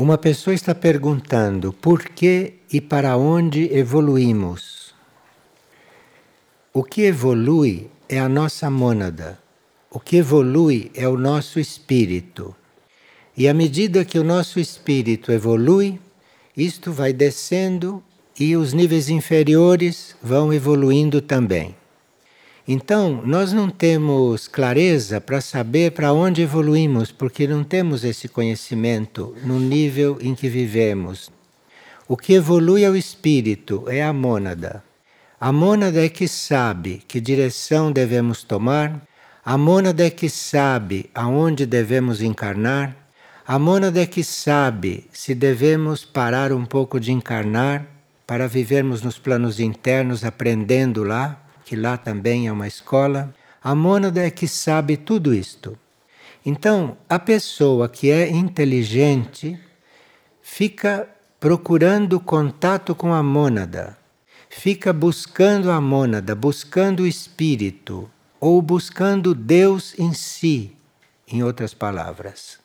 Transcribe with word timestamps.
Uma 0.00 0.16
pessoa 0.16 0.54
está 0.54 0.76
perguntando 0.76 1.72
por 1.72 2.04
que 2.04 2.54
e 2.72 2.80
para 2.80 3.16
onde 3.16 3.64
evoluímos. 3.76 4.94
O 6.72 6.84
que 6.84 7.02
evolui 7.02 7.90
é 8.08 8.20
a 8.20 8.28
nossa 8.28 8.70
mônada. 8.70 9.40
O 9.90 9.98
que 9.98 10.18
evolui 10.18 10.92
é 10.94 11.08
o 11.08 11.16
nosso 11.16 11.58
espírito. 11.58 12.54
E 13.36 13.48
à 13.48 13.52
medida 13.52 14.04
que 14.04 14.20
o 14.20 14.22
nosso 14.22 14.60
espírito 14.60 15.32
evolui, 15.32 15.98
isto 16.56 16.92
vai 16.92 17.12
descendo 17.12 18.00
e 18.38 18.56
os 18.56 18.72
níveis 18.72 19.08
inferiores 19.08 20.14
vão 20.22 20.52
evoluindo 20.52 21.20
também. 21.20 21.74
Então, 22.70 23.22
nós 23.24 23.50
não 23.50 23.70
temos 23.70 24.46
clareza 24.46 25.22
para 25.22 25.40
saber 25.40 25.92
para 25.92 26.12
onde 26.12 26.42
evoluímos, 26.42 27.10
porque 27.10 27.48
não 27.48 27.64
temos 27.64 28.04
esse 28.04 28.28
conhecimento 28.28 29.34
no 29.42 29.58
nível 29.58 30.18
em 30.20 30.34
que 30.34 30.50
vivemos. 30.50 31.30
O 32.06 32.14
que 32.14 32.34
evolui 32.34 32.84
é 32.84 32.90
o 32.90 32.96
espírito, 32.96 33.86
é 33.88 34.02
a 34.02 34.12
mônada. 34.12 34.84
A 35.40 35.50
mônada 35.50 36.04
é 36.04 36.10
que 36.10 36.28
sabe 36.28 37.02
que 37.08 37.22
direção 37.22 37.90
devemos 37.90 38.42
tomar, 38.42 39.00
a 39.42 39.56
mônada 39.56 40.04
é 40.04 40.10
que 40.10 40.28
sabe 40.28 41.08
aonde 41.14 41.64
devemos 41.64 42.20
encarnar, 42.20 42.94
a 43.46 43.58
mônada 43.58 44.02
é 44.02 44.04
que 44.04 44.22
sabe 44.22 45.08
se 45.10 45.34
devemos 45.34 46.04
parar 46.04 46.52
um 46.52 46.66
pouco 46.66 47.00
de 47.00 47.12
encarnar 47.12 47.86
para 48.26 48.46
vivermos 48.46 49.00
nos 49.00 49.18
planos 49.18 49.58
internos 49.58 50.22
aprendendo 50.22 51.02
lá 51.02 51.47
que 51.68 51.76
lá 51.76 51.98
também 51.98 52.46
é 52.46 52.52
uma 52.52 52.66
escola, 52.66 53.34
a 53.62 53.74
mônada 53.74 54.24
é 54.24 54.30
que 54.30 54.48
sabe 54.48 54.96
tudo 54.96 55.34
isto. 55.34 55.78
Então, 56.42 56.96
a 57.06 57.18
pessoa 57.18 57.90
que 57.90 58.10
é 58.10 58.26
inteligente 58.26 59.60
fica 60.40 61.06
procurando 61.38 62.18
contato 62.18 62.94
com 62.94 63.12
a 63.12 63.22
mônada, 63.22 63.98
fica 64.48 64.94
buscando 64.94 65.70
a 65.70 65.78
mônada, 65.78 66.34
buscando 66.34 67.02
o 67.02 67.06
espírito, 67.06 68.10
ou 68.40 68.62
buscando 68.62 69.34
Deus 69.34 69.94
em 69.98 70.14
si, 70.14 70.74
em 71.30 71.42
outras 71.42 71.74
palavras. 71.74 72.58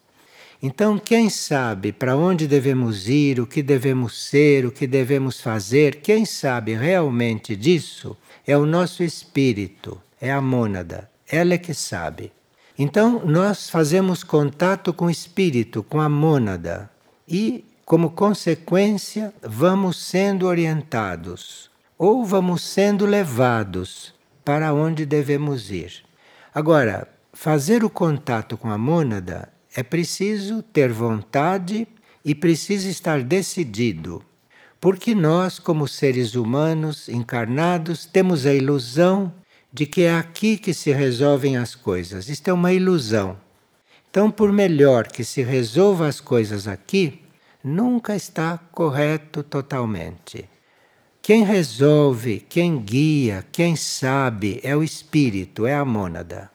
Então, 0.66 0.98
quem 0.98 1.30
sabe 1.30 1.92
para 1.92 2.16
onde 2.16 2.48
devemos 2.48 3.10
ir, 3.10 3.38
o 3.42 3.46
que 3.46 3.62
devemos 3.62 4.30
ser, 4.30 4.66
o 4.66 4.72
que 4.72 4.88
devemos 4.88 5.42
fazer, 5.42 5.96
quem 5.96 6.24
sabe 6.24 6.74
realmente 6.74 7.54
disso, 7.54 8.16
é 8.48 8.58
o 8.58 8.66
nosso 8.66 9.04
espírito, 9.04 10.02
é 10.22 10.32
a 10.32 10.40
mônada, 10.40 11.12
ela 11.30 11.54
é 11.54 11.58
que 11.58 11.74
sabe. 11.74 12.32
Então, 12.80 13.22
nós 13.26 13.70
fazemos 13.70 14.24
contato 14.24 14.94
com 14.94 15.08
o 15.08 15.12
espírito, 15.12 15.84
com 15.84 16.00
a 16.00 16.08
mônada, 16.08 16.90
e, 17.28 17.66
como 17.84 18.12
consequência, 18.12 19.34
vamos 19.44 19.98
sendo 19.98 20.48
orientados 20.48 21.70
ou 21.98 22.24
vamos 22.24 22.64
sendo 22.64 23.06
levados 23.06 24.14
para 24.46 24.74
onde 24.74 25.06
devemos 25.06 25.70
ir. 25.70 26.06
Agora, 26.56 27.06
fazer 27.34 27.84
o 27.84 27.90
contato 27.90 28.58
com 28.58 28.72
a 28.72 28.78
mônada 28.78 29.53
é 29.76 29.84
preciso 29.84 30.62
ter 30.62 30.92
vontade 30.92 31.88
e 32.24 32.34
precisa 32.34 32.90
estar 32.90 33.22
decidido. 33.22 34.24
Porque 34.80 35.16
nós, 35.16 35.60
como 35.60 35.88
seres 35.88 36.36
humanos 36.36 37.08
encarnados, 37.10 38.06
temos 38.06 38.46
a 38.46 38.54
ilusão 38.54 39.34
de 39.72 39.86
que 39.86 40.04
é 40.04 40.16
aqui 40.16 40.58
que 40.58 40.74
se 40.74 40.92
resolvem 40.92 41.58
as 41.58 41.74
coisas. 41.74 42.30
Isto 42.30 42.50
é 42.50 42.54
uma 42.54 42.74
ilusão. 42.74 43.38
Então, 44.10 44.30
por 44.30 44.52
melhor 44.52 45.08
que 45.08 45.24
se 45.24 45.42
resolva 45.42 46.08
as 46.08 46.20
coisas 46.20 46.68
aqui, 46.68 47.22
nunca 47.64 48.16
está 48.16 48.58
correto 48.58 49.42
totalmente. 49.42 50.48
Quem 51.22 51.46
resolve, 51.46 52.46
quem 52.50 52.78
guia, 52.78 53.46
quem 53.50 53.78
sabe 53.78 54.60
é 54.62 54.76
o 54.76 54.84
espírito, 54.84 55.66
é 55.66 55.74
a 55.74 55.86
mônada. 55.86 56.52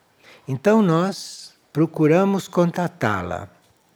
Então 0.47 0.83
nós 0.83 1.48
procuramos 1.79 2.49
contatá-la. 2.49 3.49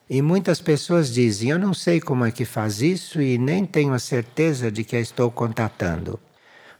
E 0.08 0.22
muitas 0.22 0.60
pessoas 0.60 1.12
dizem: 1.12 1.50
Eu 1.50 1.58
não 1.58 1.74
sei 1.74 2.00
como 2.00 2.24
é 2.24 2.30
que 2.30 2.44
faz 2.44 2.80
isso 2.80 3.20
e 3.20 3.36
nem 3.36 3.66
tenho 3.66 3.92
a 3.92 3.98
certeza 3.98 4.70
de 4.70 4.84
que 4.84 4.94
a 4.94 5.00
estou 5.00 5.32
contatando. 5.32 6.20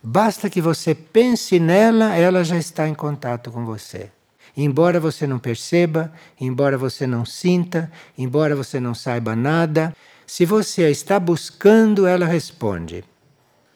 Basta 0.01 0.49
que 0.49 0.61
você 0.61 0.95
pense 0.95 1.59
nela, 1.59 2.15
ela 2.15 2.45
já 2.45 2.57
está 2.57 2.87
em 2.89 2.95
contato 2.95 3.51
com 3.51 3.65
você. 3.65 4.13
Embora 4.57 5.01
você 5.01 5.27
não 5.27 5.41
perceba, 5.41 6.13
embora 6.41 6.79
você 6.79 7.05
não 7.05 7.25
sinta, 7.25 7.91
embora 8.17 8.55
você 8.55 8.79
não 8.79 8.95
saiba 8.95 9.35
nada, 9.35 9.93
se 10.25 10.47
você 10.47 10.85
a 10.85 10.91
está 10.91 11.19
buscando, 11.19 12.07
ela 12.07 12.27
responde. 12.27 13.03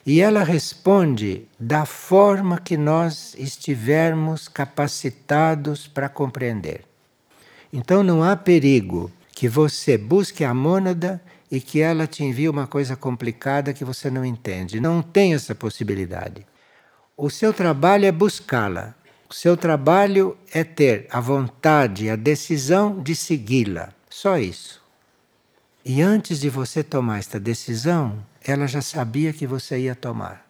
E 0.07 0.21
ela 0.21 0.45
responde 0.45 1.49
da 1.59 1.85
forma 1.85 2.61
que 2.61 2.77
nós 2.77 3.35
estivermos 3.37 4.47
capacitados 4.47 5.89
para 5.89 6.09
compreender. 6.09 6.86
Então 7.77 8.03
não 8.03 8.23
há 8.23 8.35
perigo 8.35 9.13
que 9.35 9.51
você 9.51 9.99
busque 9.99 10.43
a 10.43 10.55
mônada 10.55 11.21
e 11.51 11.61
que 11.61 11.79
ela 11.79 12.07
te 12.07 12.25
envie 12.25 12.49
uma 12.49 12.67
coisa 12.67 12.97
complicada 12.97 13.75
que 13.75 13.85
você 13.85 14.09
não 14.09 14.25
entende. 14.25 14.81
Não 14.81 15.03
tem 15.03 15.35
essa 15.35 15.55
possibilidade. 15.55 16.47
O 17.15 17.29
seu 17.29 17.53
trabalho 17.53 18.07
é 18.07 18.11
buscá-la. 18.11 18.95
O 19.29 19.35
seu 19.35 19.59
trabalho 19.59 20.39
é 20.55 20.65
ter 20.65 21.07
a 21.11 21.21
vontade, 21.21 22.09
a 22.09 22.17
decisão 22.17 22.99
de 23.03 23.15
segui-la. 23.15 23.91
Só 24.09 24.39
isso. 24.39 24.83
E 25.85 26.01
antes 26.01 26.41
de 26.41 26.49
você 26.49 26.83
tomar 26.83 27.19
esta 27.19 27.39
decisão, 27.39 28.25
ela 28.43 28.67
já 28.67 28.81
sabia 28.81 29.35
que 29.35 29.47
você 29.47 29.81
ia 29.81 29.95
tomar. 29.95 30.49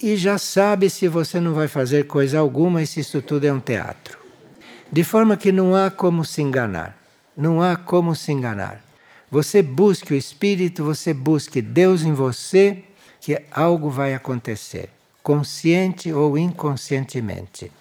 E 0.00 0.14
já 0.14 0.38
sabe 0.38 0.88
se 0.88 1.08
você 1.08 1.40
não 1.40 1.54
vai 1.54 1.66
fazer 1.66 2.04
coisa 2.04 2.38
alguma 2.38 2.82
e 2.82 2.86
se 2.86 3.00
isso 3.00 3.20
tudo 3.20 3.46
é 3.46 3.52
um 3.52 3.58
teatro. 3.58 4.25
De 4.90 5.02
forma 5.02 5.36
que 5.36 5.50
não 5.50 5.74
há 5.74 5.90
como 5.90 6.24
se 6.24 6.42
enganar. 6.42 6.96
Não 7.36 7.60
há 7.60 7.76
como 7.76 8.14
se 8.14 8.32
enganar. 8.32 8.82
Você 9.30 9.60
busque 9.62 10.14
o 10.14 10.16
Espírito, 10.16 10.84
você 10.84 11.12
busque 11.12 11.60
Deus 11.60 12.02
em 12.02 12.12
você, 12.12 12.84
que 13.20 13.42
algo 13.50 13.90
vai 13.90 14.14
acontecer, 14.14 14.88
consciente 15.22 16.12
ou 16.12 16.38
inconscientemente. 16.38 17.72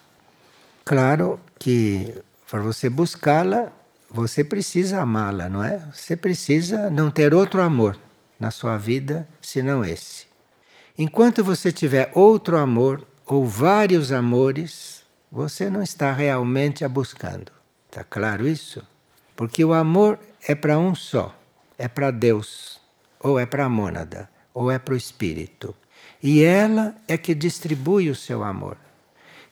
Claro 0.83 1.39
que 1.59 2.13
para 2.49 2.61
você 2.61 2.89
buscá-la, 2.89 3.71
você 4.09 4.43
precisa 4.43 5.01
amá-la, 5.01 5.47
não 5.47 5.63
é? 5.63 5.81
Você 5.93 6.15
precisa 6.15 6.89
não 6.89 7.11
ter 7.11 7.33
outro 7.33 7.61
amor 7.61 7.97
na 8.39 8.49
sua 8.49 8.77
vida 8.77 9.27
senão 9.41 9.83
esse. 9.83 10.25
Enquanto 10.97 11.43
você 11.43 11.71
tiver 11.71 12.11
outro 12.13 12.57
amor 12.57 13.05
ou 13.25 13.45
vários 13.45 14.11
amores, 14.11 14.94
você 15.35 15.69
não 15.69 15.83
está 15.83 16.13
realmente 16.13 16.85
a 16.85 16.87
buscando. 16.87 17.51
Está 17.89 18.05
claro 18.05 18.47
isso? 18.47 18.81
Porque 19.35 19.65
o 19.65 19.73
amor 19.73 20.17
é 20.47 20.55
para 20.55 20.79
um 20.79 20.95
só, 20.95 21.37
é 21.77 21.89
para 21.89 22.09
Deus, 22.09 22.79
ou 23.19 23.37
é 23.37 23.45
para 23.45 23.65
a 23.65 23.69
mônada, 23.69 24.29
ou 24.53 24.71
é 24.71 24.79
para 24.79 24.93
o 24.93 24.97
espírito. 24.97 25.75
E 26.23 26.41
ela 26.41 26.95
é 27.05 27.17
que 27.17 27.35
distribui 27.35 28.09
o 28.09 28.15
seu 28.15 28.45
amor. 28.45 28.77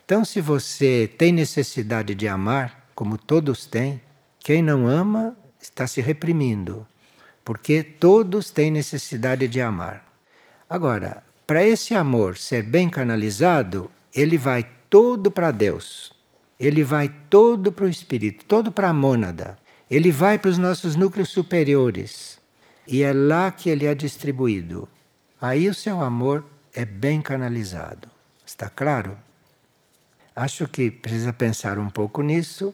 Então, 0.06 0.24
se 0.24 0.40
você 0.40 1.12
tem 1.18 1.34
necessidade 1.34 2.16
de 2.16 2.30
amar, 2.30 2.88
como 2.96 3.18
todos 3.18 3.66
têm, 3.66 4.00
quem 4.40 4.62
não 4.62 4.88
ama 4.88 5.36
está 5.60 5.86
se 5.86 6.00
reprimindo, 6.00 6.88
porque 7.44 7.84
todos 7.84 8.52
têm 8.52 8.72
necessidade 8.72 9.50
de 9.50 9.60
amar. 9.60 10.06
Agora, 10.70 11.22
para 11.46 11.62
esse 11.62 11.94
amor 11.94 12.38
ser 12.38 12.64
bem 12.64 12.90
canalizado, 12.90 13.92
ele 14.16 14.38
vai 14.38 14.64
todo 14.94 15.32
para 15.32 15.50
Deus. 15.50 16.14
Ele 16.60 16.84
vai 16.84 17.12
todo 17.28 17.72
para 17.72 17.86
o 17.86 17.90
espírito, 17.90 18.46
todo 18.46 18.72
para 18.72 18.90
a 18.90 18.94
mônada. 18.94 19.58
Ele 19.90 20.12
vai 20.12 20.38
para 20.38 20.52
os 20.52 20.60
nossos 20.60 20.96
núcleos 20.96 21.30
superiores. 21.30 22.40
E 22.88 23.02
é 23.02 23.12
lá 23.12 23.50
que 23.50 23.72
ele 23.72 23.88
é 23.88 23.96
distribuído. 23.96 24.88
Aí 25.42 25.68
o 25.68 25.74
seu 25.74 26.00
amor 26.00 26.46
é 26.76 26.86
bem 26.86 27.24
canalizado. 27.24 28.08
Está 28.46 28.70
claro? 28.70 29.18
Acho 30.36 30.68
que 30.68 30.92
precisa 30.92 31.34
pensar 31.34 31.80
um 31.80 31.90
pouco 31.90 32.22
nisso, 32.22 32.72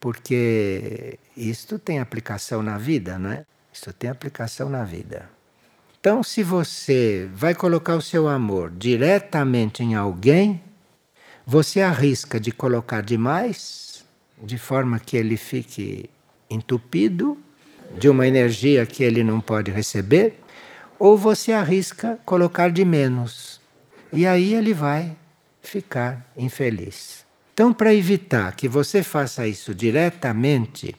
porque 0.00 1.18
isto 1.36 1.78
tem 1.78 1.98
aplicação 1.98 2.62
na 2.62 2.78
vida, 2.78 3.18
não 3.18 3.30
é? 3.30 3.44
Isso 3.70 3.92
tem 3.92 4.08
aplicação 4.08 4.70
na 4.70 4.84
vida. 4.84 5.28
Então, 6.00 6.22
se 6.22 6.42
você 6.42 7.28
vai 7.34 7.54
colocar 7.54 7.94
o 7.94 8.00
seu 8.00 8.26
amor 8.26 8.70
diretamente 8.70 9.82
em 9.82 9.94
alguém, 9.94 10.62
você 11.50 11.80
arrisca 11.80 12.38
de 12.38 12.52
colocar 12.52 13.00
demais, 13.00 14.04
de 14.42 14.58
forma 14.58 15.00
que 15.00 15.16
ele 15.16 15.38
fique 15.38 16.10
entupido 16.50 17.38
de 17.96 18.06
uma 18.06 18.28
energia 18.28 18.84
que 18.84 19.02
ele 19.02 19.24
não 19.24 19.40
pode 19.40 19.70
receber, 19.70 20.38
ou 20.98 21.16
você 21.16 21.52
arrisca 21.52 22.20
colocar 22.26 22.70
de 22.70 22.84
menos. 22.84 23.62
E 24.12 24.26
aí 24.26 24.52
ele 24.52 24.74
vai 24.74 25.16
ficar 25.62 26.30
infeliz. 26.36 27.24
Então, 27.54 27.72
para 27.72 27.94
evitar 27.94 28.54
que 28.54 28.68
você 28.68 29.02
faça 29.02 29.46
isso 29.46 29.74
diretamente, 29.74 30.94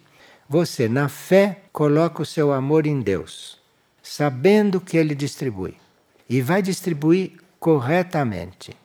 você, 0.50 0.90
na 0.90 1.08
fé, 1.08 1.62
coloca 1.72 2.24
o 2.24 2.26
seu 2.26 2.52
amor 2.52 2.88
em 2.88 3.02
Deus, 3.02 3.60
sabendo 4.02 4.82
que 4.82 4.98
Ele 4.98 5.14
distribui. 5.14 5.76
E 6.28 6.42
vai 6.42 6.64
distribuir 6.64 7.34
corretamente. 7.60 8.76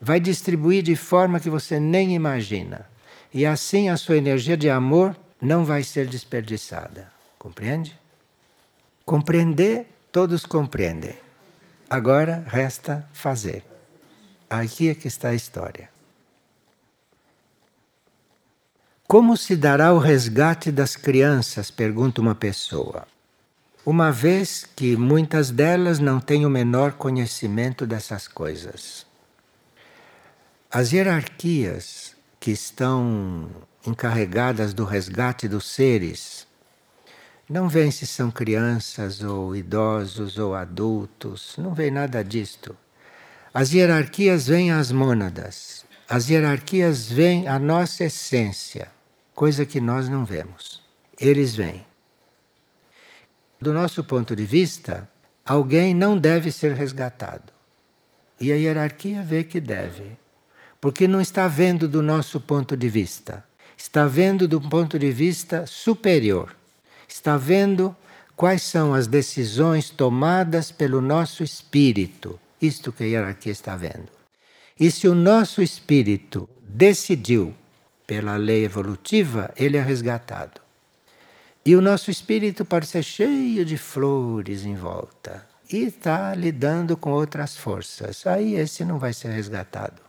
Vai 0.00 0.18
distribuir 0.18 0.82
de 0.82 0.96
forma 0.96 1.38
que 1.38 1.50
você 1.50 1.78
nem 1.78 2.14
imagina. 2.14 2.88
E 3.32 3.44
assim 3.44 3.88
a 3.88 3.96
sua 3.96 4.16
energia 4.16 4.56
de 4.56 4.70
amor 4.70 5.14
não 5.40 5.64
vai 5.64 5.82
ser 5.82 6.06
desperdiçada. 6.06 7.12
Compreende? 7.38 7.98
Compreender, 9.04 9.86
todos 10.10 10.46
compreendem. 10.46 11.16
Agora 11.88 12.44
resta 12.46 13.08
fazer. 13.12 13.64
Aqui 14.48 14.88
é 14.88 14.94
que 14.94 15.08
está 15.08 15.28
a 15.30 15.34
história. 15.34 15.90
Como 19.06 19.36
se 19.36 19.56
dará 19.56 19.92
o 19.92 19.98
resgate 19.98 20.70
das 20.70 20.94
crianças? 20.94 21.70
pergunta 21.70 22.20
uma 22.20 22.34
pessoa. 22.34 23.08
Uma 23.84 24.12
vez 24.12 24.64
que 24.76 24.96
muitas 24.96 25.50
delas 25.50 25.98
não 25.98 26.20
têm 26.20 26.46
o 26.46 26.50
menor 26.50 26.92
conhecimento 26.92 27.86
dessas 27.86 28.28
coisas. 28.28 29.09
As 30.72 30.92
hierarquias 30.92 32.14
que 32.38 32.52
estão 32.52 33.50
encarregadas 33.84 34.72
do 34.72 34.84
resgate 34.84 35.48
dos 35.48 35.66
seres 35.66 36.46
não 37.48 37.68
veem 37.68 37.90
se 37.90 38.06
são 38.06 38.30
crianças 38.30 39.20
ou 39.20 39.56
idosos 39.56 40.38
ou 40.38 40.54
adultos, 40.54 41.56
não 41.58 41.74
vê 41.74 41.90
nada 41.90 42.22
disto. 42.22 42.76
As 43.52 43.72
hierarquias 43.72 44.46
vêm 44.46 44.70
às 44.70 44.92
mônadas, 44.92 45.84
as 46.08 46.30
hierarquias 46.30 47.10
vêm 47.10 47.48
à 47.48 47.58
nossa 47.58 48.04
essência, 48.04 48.92
coisa 49.34 49.66
que 49.66 49.80
nós 49.80 50.08
não 50.08 50.24
vemos. 50.24 50.80
Eles 51.18 51.52
vêm. 51.56 51.84
Do 53.60 53.72
nosso 53.72 54.04
ponto 54.04 54.36
de 54.36 54.44
vista, 54.44 55.10
alguém 55.44 55.92
não 55.92 56.16
deve 56.16 56.52
ser 56.52 56.74
resgatado. 56.74 57.52
E 58.40 58.52
a 58.52 58.54
hierarquia 58.54 59.20
vê 59.20 59.42
que 59.42 59.60
deve, 59.60 60.19
porque 60.80 61.06
não 61.06 61.20
está 61.20 61.46
vendo 61.48 61.88
do 61.88 62.02
nosso 62.02 62.40
ponto 62.40 62.76
de 62.76 62.88
vista, 62.88 63.44
está 63.76 64.06
vendo 64.06 64.48
do 64.48 64.60
ponto 64.60 64.98
de 64.98 65.10
vista 65.10 65.66
superior, 65.66 66.54
está 67.08 67.36
vendo 67.36 67.94
quais 68.36 68.62
são 68.62 68.94
as 68.94 69.06
decisões 69.06 69.90
tomadas 69.90 70.70
pelo 70.70 71.00
nosso 71.00 71.42
espírito 71.42 72.38
isto 72.60 72.92
que 72.92 73.04
a 73.04 73.06
hierarquia 73.06 73.52
está 73.52 73.74
vendo. 73.74 74.08
E 74.78 74.90
se 74.90 75.08
o 75.08 75.14
nosso 75.14 75.62
espírito 75.62 76.48
decidiu 76.62 77.54
pela 78.06 78.36
lei 78.36 78.64
evolutiva, 78.64 79.52
ele 79.56 79.76
é 79.76 79.82
resgatado. 79.82 80.60
E 81.64 81.76
o 81.76 81.80
nosso 81.80 82.10
espírito 82.10 82.64
pode 82.64 82.86
ser 82.86 83.02
cheio 83.02 83.64
de 83.64 83.76
flores 83.76 84.64
em 84.64 84.74
volta 84.74 85.46
e 85.70 85.84
está 85.84 86.34
lidando 86.34 86.96
com 86.96 87.12
outras 87.12 87.56
forças. 87.56 88.26
Aí 88.26 88.54
esse 88.54 88.84
não 88.84 88.98
vai 88.98 89.12
ser 89.12 89.30
resgatado. 89.30 90.00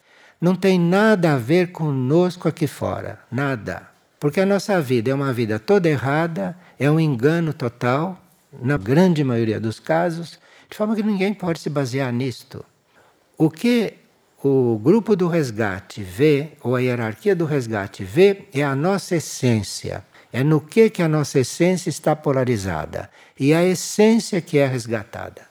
Não 0.41 0.55
tem 0.55 0.79
nada 0.79 1.33
a 1.33 1.37
ver 1.37 1.71
conosco 1.71 2.47
aqui 2.47 2.65
fora, 2.65 3.19
nada. 3.31 3.87
Porque 4.19 4.41
a 4.41 4.45
nossa 4.45 4.81
vida 4.81 5.11
é 5.11 5.13
uma 5.13 5.31
vida 5.31 5.59
toda 5.59 5.87
errada, 5.87 6.57
é 6.79 6.89
um 6.89 6.99
engano 6.99 7.53
total, 7.53 8.19
na 8.59 8.75
grande 8.75 9.23
maioria 9.23 9.59
dos 9.59 9.79
casos, 9.79 10.39
de 10.67 10.75
forma 10.75 10.95
que 10.95 11.03
ninguém 11.03 11.31
pode 11.31 11.59
se 11.59 11.69
basear 11.69 12.11
nisto. 12.11 12.65
O 13.37 13.51
que 13.51 13.93
o 14.43 14.79
grupo 14.79 15.15
do 15.15 15.27
resgate 15.27 16.01
vê, 16.01 16.53
ou 16.63 16.75
a 16.75 16.79
hierarquia 16.79 17.35
do 17.35 17.45
resgate 17.45 18.03
vê, 18.03 18.47
é 18.51 18.63
a 18.63 18.75
nossa 18.75 19.17
essência. 19.17 20.03
É 20.33 20.43
no 20.43 20.59
que, 20.59 20.89
que 20.89 21.03
a 21.03 21.07
nossa 21.07 21.39
essência 21.39 21.89
está 21.89 22.15
polarizada. 22.15 23.11
E 23.39 23.53
a 23.53 23.63
essência 23.63 24.41
que 24.41 24.57
é 24.57 24.65
resgatada. 24.65 25.50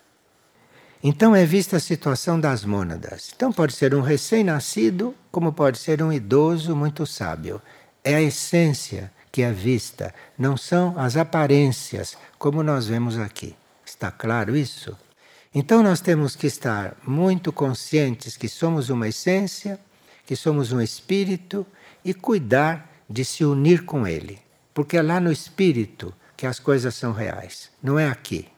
Então 1.02 1.34
é 1.34 1.46
vista 1.46 1.78
a 1.78 1.80
situação 1.80 2.38
das 2.38 2.62
mônadas. 2.62 3.32
Então 3.34 3.50
pode 3.50 3.72
ser 3.72 3.94
um 3.94 4.02
recém-nascido, 4.02 5.14
como 5.32 5.50
pode 5.50 5.78
ser 5.78 6.02
um 6.02 6.12
idoso 6.12 6.76
muito 6.76 7.06
sábio. 7.06 7.60
É 8.04 8.16
a 8.16 8.22
essência 8.22 9.10
que 9.32 9.42
é 9.42 9.50
vista, 9.50 10.12
não 10.36 10.56
são 10.56 10.98
as 10.98 11.16
aparências, 11.16 12.18
como 12.38 12.62
nós 12.62 12.86
vemos 12.86 13.16
aqui. 13.16 13.54
Está 13.86 14.10
claro 14.10 14.56
isso? 14.56 14.96
Então 15.54 15.82
nós 15.82 16.00
temos 16.00 16.36
que 16.36 16.46
estar 16.46 16.96
muito 17.06 17.52
conscientes 17.52 18.36
que 18.36 18.48
somos 18.48 18.90
uma 18.90 19.08
essência, 19.08 19.80
que 20.26 20.36
somos 20.36 20.70
um 20.70 20.80
espírito 20.80 21.66
e 22.04 22.12
cuidar 22.12 22.88
de 23.08 23.24
se 23.24 23.44
unir 23.44 23.84
com 23.84 24.06
ele. 24.06 24.38
Porque 24.74 24.96
é 24.96 25.02
lá 25.02 25.18
no 25.18 25.32
espírito 25.32 26.14
que 26.36 26.46
as 26.46 26.58
coisas 26.58 26.94
são 26.94 27.12
reais, 27.12 27.70
não 27.82 27.98
é 27.98 28.08
aqui. 28.08 28.48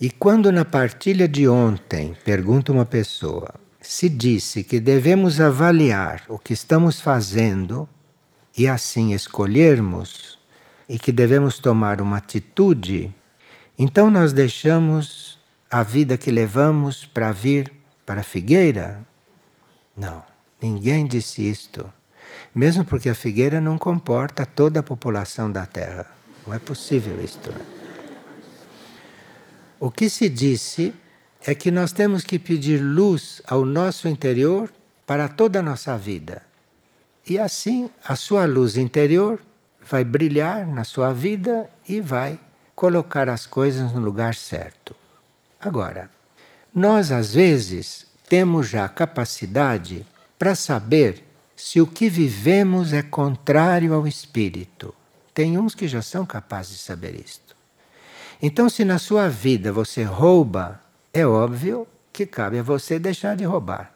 E 0.00 0.10
quando 0.10 0.52
na 0.52 0.64
partilha 0.64 1.26
de 1.26 1.48
ontem, 1.48 2.14
pergunta 2.24 2.72
uma 2.72 2.84
pessoa, 2.84 3.54
se 3.80 4.08
disse 4.08 4.62
que 4.62 4.78
devemos 4.78 5.40
avaliar 5.40 6.22
o 6.28 6.38
que 6.38 6.52
estamos 6.52 7.00
fazendo 7.00 7.88
e 8.56 8.68
assim 8.68 9.14
escolhermos, 9.14 10.38
e 10.88 10.98
que 10.98 11.10
devemos 11.10 11.58
tomar 11.58 12.00
uma 12.00 12.18
atitude 12.18 13.12
então 13.78 14.10
nós 14.10 14.32
deixamos 14.32 15.38
a 15.70 15.82
vida 15.82 16.16
que 16.16 16.30
levamos 16.30 17.04
para 17.04 17.30
vir 17.30 17.70
para 18.06 18.22
a 18.22 18.24
figueira? 18.24 19.06
Não, 19.94 20.22
ninguém 20.60 21.06
disse 21.06 21.46
isto. 21.46 21.92
Mesmo 22.54 22.86
porque 22.86 23.10
a 23.10 23.14
figueira 23.14 23.60
não 23.60 23.76
comporta 23.76 24.46
toda 24.46 24.80
a 24.80 24.82
população 24.82 25.52
da 25.52 25.66
Terra. 25.66 26.06
Não 26.46 26.54
é 26.54 26.58
possível 26.58 27.22
isto. 27.22 27.52
Né? 27.52 27.75
O 29.78 29.90
que 29.90 30.08
se 30.08 30.28
disse 30.28 30.94
é 31.44 31.54
que 31.54 31.70
nós 31.70 31.92
temos 31.92 32.24
que 32.24 32.38
pedir 32.38 32.78
luz 32.78 33.42
ao 33.46 33.64
nosso 33.64 34.08
interior 34.08 34.72
para 35.06 35.28
toda 35.28 35.58
a 35.58 35.62
nossa 35.62 35.96
vida. 35.98 36.42
E 37.28 37.38
assim 37.38 37.90
a 38.04 38.16
sua 38.16 38.46
luz 38.46 38.76
interior 38.76 39.40
vai 39.80 40.02
brilhar 40.02 40.66
na 40.66 40.82
sua 40.82 41.12
vida 41.12 41.68
e 41.88 42.00
vai 42.00 42.38
colocar 42.74 43.28
as 43.28 43.46
coisas 43.46 43.92
no 43.92 44.00
lugar 44.00 44.34
certo. 44.34 44.94
Agora, 45.60 46.10
nós 46.74 47.12
às 47.12 47.34
vezes 47.34 48.06
temos 48.28 48.68
já 48.68 48.88
capacidade 48.88 50.06
para 50.38 50.54
saber 50.54 51.24
se 51.54 51.80
o 51.80 51.86
que 51.86 52.08
vivemos 52.08 52.92
é 52.92 53.02
contrário 53.02 53.94
ao 53.94 54.06
espírito. 54.06 54.94
Tem 55.32 55.58
uns 55.58 55.74
que 55.74 55.88
já 55.88 56.02
são 56.02 56.26
capazes 56.26 56.78
de 56.78 56.82
saber 56.82 57.18
isto. 57.18 57.55
Então, 58.40 58.68
se 58.68 58.84
na 58.84 58.98
sua 58.98 59.28
vida 59.28 59.72
você 59.72 60.02
rouba, 60.02 60.80
é 61.12 61.26
óbvio 61.26 61.86
que 62.12 62.26
cabe 62.26 62.58
a 62.58 62.62
você 62.62 62.98
deixar 62.98 63.36
de 63.36 63.44
roubar. 63.44 63.92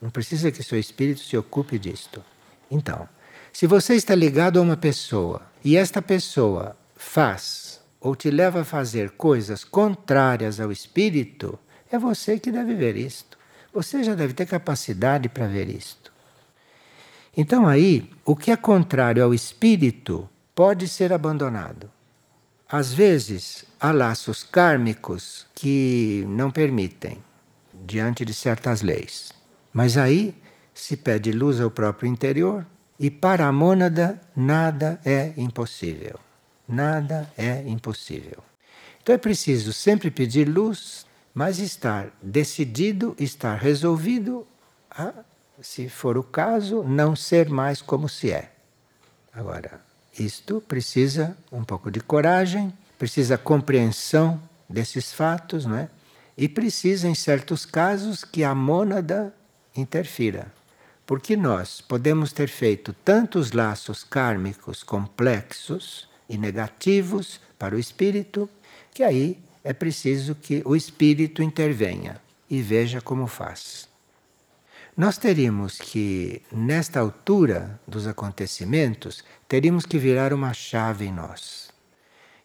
Não 0.00 0.10
precisa 0.10 0.50
que 0.50 0.62
seu 0.62 0.78
espírito 0.78 1.20
se 1.20 1.36
ocupe 1.36 1.78
disto. 1.78 2.22
Então, 2.70 3.08
se 3.52 3.66
você 3.66 3.94
está 3.94 4.14
ligado 4.14 4.58
a 4.58 4.62
uma 4.62 4.76
pessoa 4.76 5.42
e 5.64 5.76
esta 5.76 6.02
pessoa 6.02 6.76
faz 6.96 7.80
ou 8.00 8.14
te 8.14 8.30
leva 8.30 8.62
a 8.62 8.64
fazer 8.64 9.12
coisas 9.12 9.64
contrárias 9.64 10.60
ao 10.60 10.72
espírito, 10.72 11.58
é 11.90 11.98
você 11.98 12.38
que 12.38 12.50
deve 12.50 12.74
ver 12.74 12.96
isto. 12.96 13.38
Você 13.72 14.02
já 14.02 14.14
deve 14.14 14.34
ter 14.34 14.46
capacidade 14.46 15.28
para 15.28 15.46
ver 15.46 15.68
isto. 15.68 16.12
Então 17.36 17.66
aí, 17.66 18.10
o 18.24 18.36
que 18.36 18.50
é 18.50 18.56
contrário 18.56 19.22
ao 19.22 19.32
espírito 19.32 20.28
pode 20.54 20.86
ser 20.88 21.12
abandonado. 21.12 21.90
Às 22.68 22.94
vezes, 22.94 23.64
há 23.78 23.92
laços 23.92 24.42
kármicos 24.42 25.46
que 25.54 26.24
não 26.28 26.50
permitem, 26.50 27.22
diante 27.84 28.24
de 28.24 28.32
certas 28.32 28.80
leis. 28.80 29.32
Mas 29.72 29.96
aí 29.96 30.34
se 30.72 30.96
pede 30.96 31.30
luz 31.30 31.60
ao 31.60 31.70
próprio 31.70 32.08
interior 32.08 32.66
e 32.98 33.10
para 33.10 33.46
a 33.46 33.52
mônada 33.52 34.20
nada 34.34 34.98
é 35.04 35.32
impossível. 35.36 36.18
Nada 36.66 37.30
é 37.36 37.62
impossível. 37.68 38.42
Então 39.02 39.14
é 39.14 39.18
preciso 39.18 39.72
sempre 39.72 40.10
pedir 40.10 40.48
luz, 40.48 41.04
mas 41.34 41.58
estar 41.58 42.08
decidido, 42.22 43.14
estar 43.18 43.56
resolvido 43.56 44.46
a, 44.90 45.12
se 45.60 45.88
for 45.90 46.16
o 46.16 46.22
caso, 46.22 46.82
não 46.82 47.14
ser 47.14 47.50
mais 47.50 47.82
como 47.82 48.08
se 48.08 48.30
é. 48.30 48.52
Agora, 49.32 49.82
isto 50.18 50.60
precisa 50.60 51.36
um 51.50 51.64
pouco 51.64 51.90
de 51.90 52.00
coragem, 52.00 52.72
precisa 52.98 53.36
compreensão 53.36 54.40
desses 54.68 55.12
fatos, 55.12 55.66
não 55.66 55.76
é? 55.76 55.88
E 56.36 56.48
precisa, 56.48 57.08
em 57.08 57.14
certos 57.14 57.64
casos, 57.64 58.24
que 58.24 58.42
a 58.42 58.54
mônada 58.54 59.32
interfira. 59.76 60.52
Porque 61.06 61.36
nós 61.36 61.80
podemos 61.80 62.32
ter 62.32 62.48
feito 62.48 62.92
tantos 63.04 63.52
laços 63.52 64.02
kármicos 64.02 64.82
complexos 64.82 66.08
e 66.28 66.38
negativos 66.38 67.40
para 67.58 67.76
o 67.76 67.78
espírito, 67.78 68.48
que 68.92 69.02
aí 69.02 69.38
é 69.62 69.72
preciso 69.72 70.34
que 70.34 70.62
o 70.64 70.74
espírito 70.74 71.42
intervenha 71.42 72.20
e 72.48 72.60
veja 72.60 73.00
como 73.00 73.26
faz. 73.26 73.88
Nós 74.96 75.18
teríamos 75.18 75.78
que, 75.78 76.40
nesta 76.52 77.00
altura 77.00 77.80
dos 77.84 78.06
acontecimentos, 78.06 79.24
teríamos 79.48 79.84
que 79.84 79.98
virar 79.98 80.32
uma 80.32 80.54
chave 80.54 81.06
em 81.06 81.12
nós. 81.12 81.72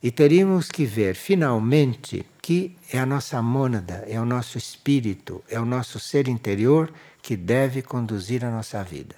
E 0.02 0.10
teríamos 0.10 0.68
que 0.68 0.84
ver 0.84 1.14
finalmente 1.14 2.26
que 2.42 2.76
é 2.92 2.98
a 2.98 3.06
nossa 3.06 3.40
mônada, 3.40 4.04
é 4.08 4.20
o 4.20 4.26
nosso 4.26 4.58
espírito, 4.58 5.44
é 5.48 5.60
o 5.60 5.66
nosso 5.66 6.00
ser 6.00 6.28
interior 6.28 6.92
que 7.22 7.38
deve 7.38 7.84
conduzir 7.84 8.44
a 8.44 8.50
nossa 8.50 8.84
vida. 8.84 9.16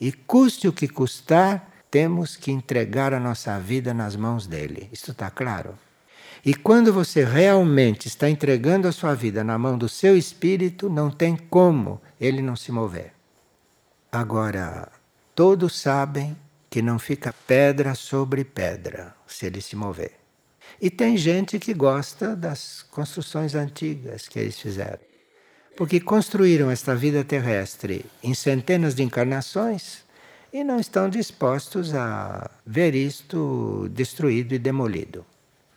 E 0.00 0.10
custe 0.10 0.66
o 0.66 0.72
que 0.72 0.88
custar, 0.88 1.84
temos 1.90 2.34
que 2.34 2.50
entregar 2.50 3.12
a 3.12 3.20
nossa 3.20 3.58
vida 3.58 3.92
nas 3.92 4.16
mãos 4.16 4.46
dele. 4.46 4.88
Isto 4.90 5.10
está 5.10 5.30
claro? 5.30 5.78
E 6.44 6.54
quando 6.54 6.92
você 6.92 7.24
realmente 7.24 8.08
está 8.08 8.28
entregando 8.28 8.88
a 8.88 8.92
sua 8.92 9.14
vida 9.14 9.44
na 9.44 9.58
mão 9.58 9.76
do 9.76 9.88
seu 9.88 10.16
espírito, 10.16 10.88
não 10.88 11.10
tem 11.10 11.36
como 11.36 12.00
ele 12.20 12.40
não 12.40 12.56
se 12.56 12.72
mover. 12.72 13.12
Agora, 14.10 14.90
todos 15.34 15.78
sabem 15.78 16.36
que 16.70 16.80
não 16.80 16.98
fica 16.98 17.34
pedra 17.46 17.94
sobre 17.94 18.44
pedra 18.44 19.14
se 19.26 19.46
ele 19.46 19.60
se 19.60 19.76
mover. 19.76 20.12
E 20.80 20.88
tem 20.88 21.16
gente 21.16 21.58
que 21.58 21.74
gosta 21.74 22.34
das 22.34 22.82
construções 22.90 23.54
antigas 23.54 24.26
que 24.26 24.38
eles 24.38 24.58
fizeram. 24.58 25.00
Porque 25.76 26.00
construíram 26.00 26.70
esta 26.70 26.94
vida 26.94 27.22
terrestre 27.22 28.06
em 28.22 28.34
centenas 28.34 28.94
de 28.94 29.02
encarnações 29.02 30.04
e 30.52 30.64
não 30.64 30.80
estão 30.80 31.08
dispostos 31.08 31.94
a 31.94 32.50
ver 32.66 32.94
isto 32.94 33.88
destruído 33.92 34.54
e 34.54 34.58
demolido. 34.58 35.24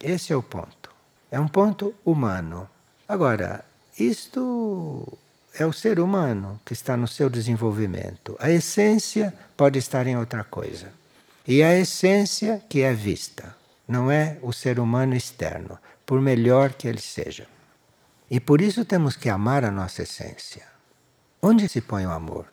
Esse 0.03 0.33
é 0.33 0.35
o 0.35 0.43
ponto. 0.43 0.91
É 1.31 1.39
um 1.39 1.47
ponto 1.47 1.95
humano. 2.03 2.69
Agora, 3.07 3.63
isto 3.97 5.17
é 5.57 5.65
o 5.65 5.71
ser 5.71 5.97
humano 5.97 6.59
que 6.65 6.73
está 6.73 6.97
no 6.97 7.07
seu 7.07 7.29
desenvolvimento. 7.29 8.35
A 8.37 8.51
essência 8.51 9.33
pode 9.55 9.79
estar 9.79 10.05
em 10.05 10.17
outra 10.17 10.43
coisa. 10.43 10.91
E 11.47 11.63
a 11.63 11.73
essência 11.73 12.61
que 12.67 12.81
é 12.81 12.93
vista, 12.93 13.55
não 13.87 14.11
é 14.11 14.37
o 14.41 14.51
ser 14.51 14.77
humano 14.77 15.15
externo, 15.15 15.79
por 16.05 16.19
melhor 16.19 16.73
que 16.73 16.85
ele 16.85 17.01
seja. 17.01 17.47
E 18.29 18.41
por 18.41 18.59
isso 18.59 18.83
temos 18.83 19.15
que 19.15 19.29
amar 19.29 19.63
a 19.63 19.71
nossa 19.71 20.03
essência. 20.03 20.63
Onde 21.41 21.69
se 21.69 21.79
põe 21.79 22.05
o 22.05 22.11
amor? 22.11 22.47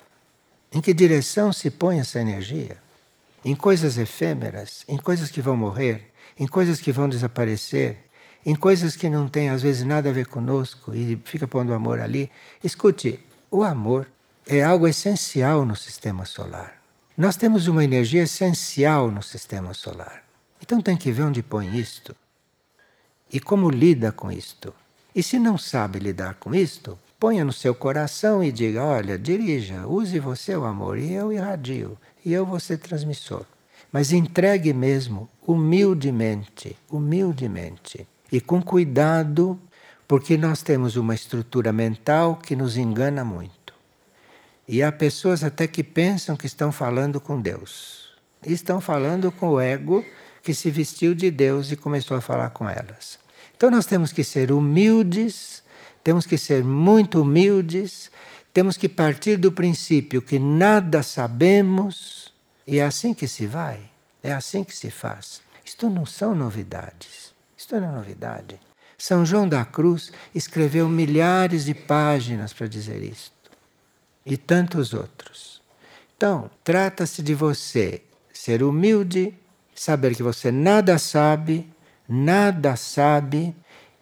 Em 0.72 0.80
que 0.80 0.94
direção 0.94 1.52
se 1.52 1.68
põe 1.68 1.98
essa 1.98 2.20
energia? 2.20 2.78
Em 3.44 3.56
coisas 3.56 3.98
efêmeras, 3.98 4.84
em 4.86 4.96
coisas 4.96 5.30
que 5.30 5.42
vão 5.42 5.56
morrer, 5.56 6.09
em 6.40 6.46
coisas 6.46 6.80
que 6.80 6.90
vão 6.90 7.06
desaparecer, 7.06 7.98
em 8.46 8.54
coisas 8.54 8.96
que 8.96 9.10
não 9.10 9.28
têm 9.28 9.50
às 9.50 9.60
vezes 9.60 9.84
nada 9.84 10.08
a 10.08 10.12
ver 10.12 10.26
conosco 10.26 10.94
e 10.94 11.20
fica 11.24 11.46
pondo 11.46 11.74
amor 11.74 12.00
ali. 12.00 12.30
Escute, 12.64 13.20
o 13.50 13.62
amor 13.62 14.08
é 14.46 14.62
algo 14.62 14.88
essencial 14.88 15.66
no 15.66 15.76
sistema 15.76 16.24
solar. 16.24 16.80
Nós 17.14 17.36
temos 17.36 17.68
uma 17.68 17.84
energia 17.84 18.22
essencial 18.22 19.10
no 19.10 19.22
sistema 19.22 19.74
solar. 19.74 20.24
Então 20.62 20.80
tem 20.80 20.96
que 20.96 21.12
ver 21.12 21.24
onde 21.24 21.42
põe 21.42 21.78
isto 21.78 22.16
e 23.30 23.38
como 23.38 23.68
lida 23.68 24.10
com 24.10 24.32
isto. 24.32 24.74
E 25.14 25.22
se 25.22 25.38
não 25.38 25.58
sabe 25.58 25.98
lidar 25.98 26.34
com 26.34 26.54
isto, 26.54 26.98
ponha 27.18 27.44
no 27.44 27.52
seu 27.52 27.74
coração 27.74 28.42
e 28.42 28.50
diga: 28.50 28.82
olha, 28.82 29.18
dirija, 29.18 29.86
use 29.86 30.18
você 30.18 30.56
o 30.56 30.64
amor 30.64 30.96
e 30.98 31.12
eu 31.12 31.30
irradio, 31.30 31.98
e 32.24 32.32
eu 32.32 32.46
vou 32.46 32.58
ser 32.58 32.78
transmissor. 32.78 33.44
Mas 33.92 34.12
entregue 34.12 34.72
mesmo, 34.72 35.28
humildemente, 35.46 36.76
humildemente. 36.90 38.06
E 38.30 38.40
com 38.40 38.62
cuidado, 38.62 39.58
porque 40.06 40.36
nós 40.36 40.62
temos 40.62 40.96
uma 40.96 41.14
estrutura 41.14 41.72
mental 41.72 42.36
que 42.36 42.54
nos 42.54 42.76
engana 42.76 43.24
muito. 43.24 43.74
E 44.68 44.82
há 44.82 44.92
pessoas 44.92 45.42
até 45.42 45.66
que 45.66 45.82
pensam 45.82 46.36
que 46.36 46.46
estão 46.46 46.70
falando 46.70 47.20
com 47.20 47.40
Deus. 47.40 48.10
Estão 48.46 48.80
falando 48.80 49.32
com 49.32 49.50
o 49.50 49.60
ego 49.60 50.04
que 50.42 50.54
se 50.54 50.70
vestiu 50.70 51.14
de 51.14 51.30
Deus 51.30 51.72
e 51.72 51.76
começou 51.76 52.16
a 52.16 52.20
falar 52.20 52.50
com 52.50 52.68
elas. 52.68 53.18
Então 53.56 53.70
nós 53.70 53.84
temos 53.86 54.12
que 54.12 54.22
ser 54.22 54.52
humildes, 54.52 55.62
temos 56.02 56.24
que 56.24 56.38
ser 56.38 56.64
muito 56.64 57.22
humildes, 57.22 58.10
temos 58.54 58.76
que 58.76 58.88
partir 58.88 59.36
do 59.36 59.52
princípio 59.52 60.22
que 60.22 60.38
nada 60.38 61.02
sabemos 61.02 62.19
e 62.66 62.78
é 62.78 62.84
assim 62.84 63.14
que 63.14 63.26
se 63.26 63.46
vai, 63.46 63.80
é 64.22 64.32
assim 64.32 64.62
que 64.62 64.76
se 64.76 64.90
faz. 64.90 65.40
Isto 65.64 65.88
não 65.88 66.04
são 66.04 66.34
novidades. 66.34 67.32
Isto 67.56 67.80
não 67.80 67.88
é 67.88 67.92
novidade. 67.92 68.60
São 68.98 69.24
João 69.24 69.48
da 69.48 69.64
Cruz 69.64 70.12
escreveu 70.34 70.88
milhares 70.88 71.64
de 71.64 71.74
páginas 71.74 72.52
para 72.52 72.66
dizer 72.66 73.02
isto. 73.02 73.32
E 74.26 74.36
tantos 74.36 74.92
outros. 74.92 75.62
Então, 76.16 76.50
trata-se 76.62 77.22
de 77.22 77.34
você 77.34 78.02
ser 78.32 78.62
humilde, 78.62 79.34
saber 79.74 80.14
que 80.14 80.22
você 80.22 80.50
nada 80.50 80.98
sabe, 80.98 81.66
nada 82.08 82.76
sabe, 82.76 83.54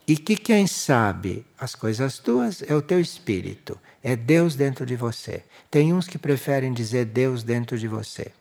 e 0.06 0.16
que 0.16 0.36
quem 0.36 0.66
sabe 0.66 1.46
as 1.58 1.74
coisas 1.74 2.18
tuas 2.18 2.62
é 2.62 2.74
o 2.74 2.82
teu 2.82 3.00
espírito, 3.00 3.78
é 4.02 4.16
Deus 4.16 4.56
dentro 4.56 4.84
de 4.84 4.96
você. 4.96 5.44
Tem 5.70 5.92
uns 5.92 6.08
que 6.08 6.18
preferem 6.18 6.72
dizer 6.72 7.04
Deus 7.04 7.42
dentro 7.42 7.78
de 7.78 7.86
você 7.86 8.32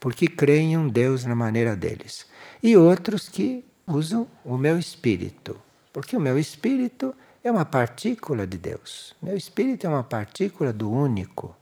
porque 0.00 0.26
creem 0.26 0.72
em 0.72 0.76
um 0.76 0.88
Deus 0.88 1.24
na 1.24 1.34
maneira 1.34 1.74
deles. 1.74 2.26
E 2.62 2.76
outros 2.76 3.28
que 3.28 3.64
usam 3.86 4.26
o 4.44 4.56
meu 4.56 4.78
espírito, 4.78 5.56
porque 5.92 6.16
o 6.16 6.20
meu 6.20 6.38
espírito 6.38 7.14
é 7.42 7.50
uma 7.50 7.64
partícula 7.64 8.46
de 8.46 8.58
Deus. 8.58 9.14
Meu 9.22 9.36
espírito 9.36 9.86
é 9.86 9.88
uma 9.88 10.02
partícula 10.02 10.72
do 10.72 10.90
único. 10.90 11.54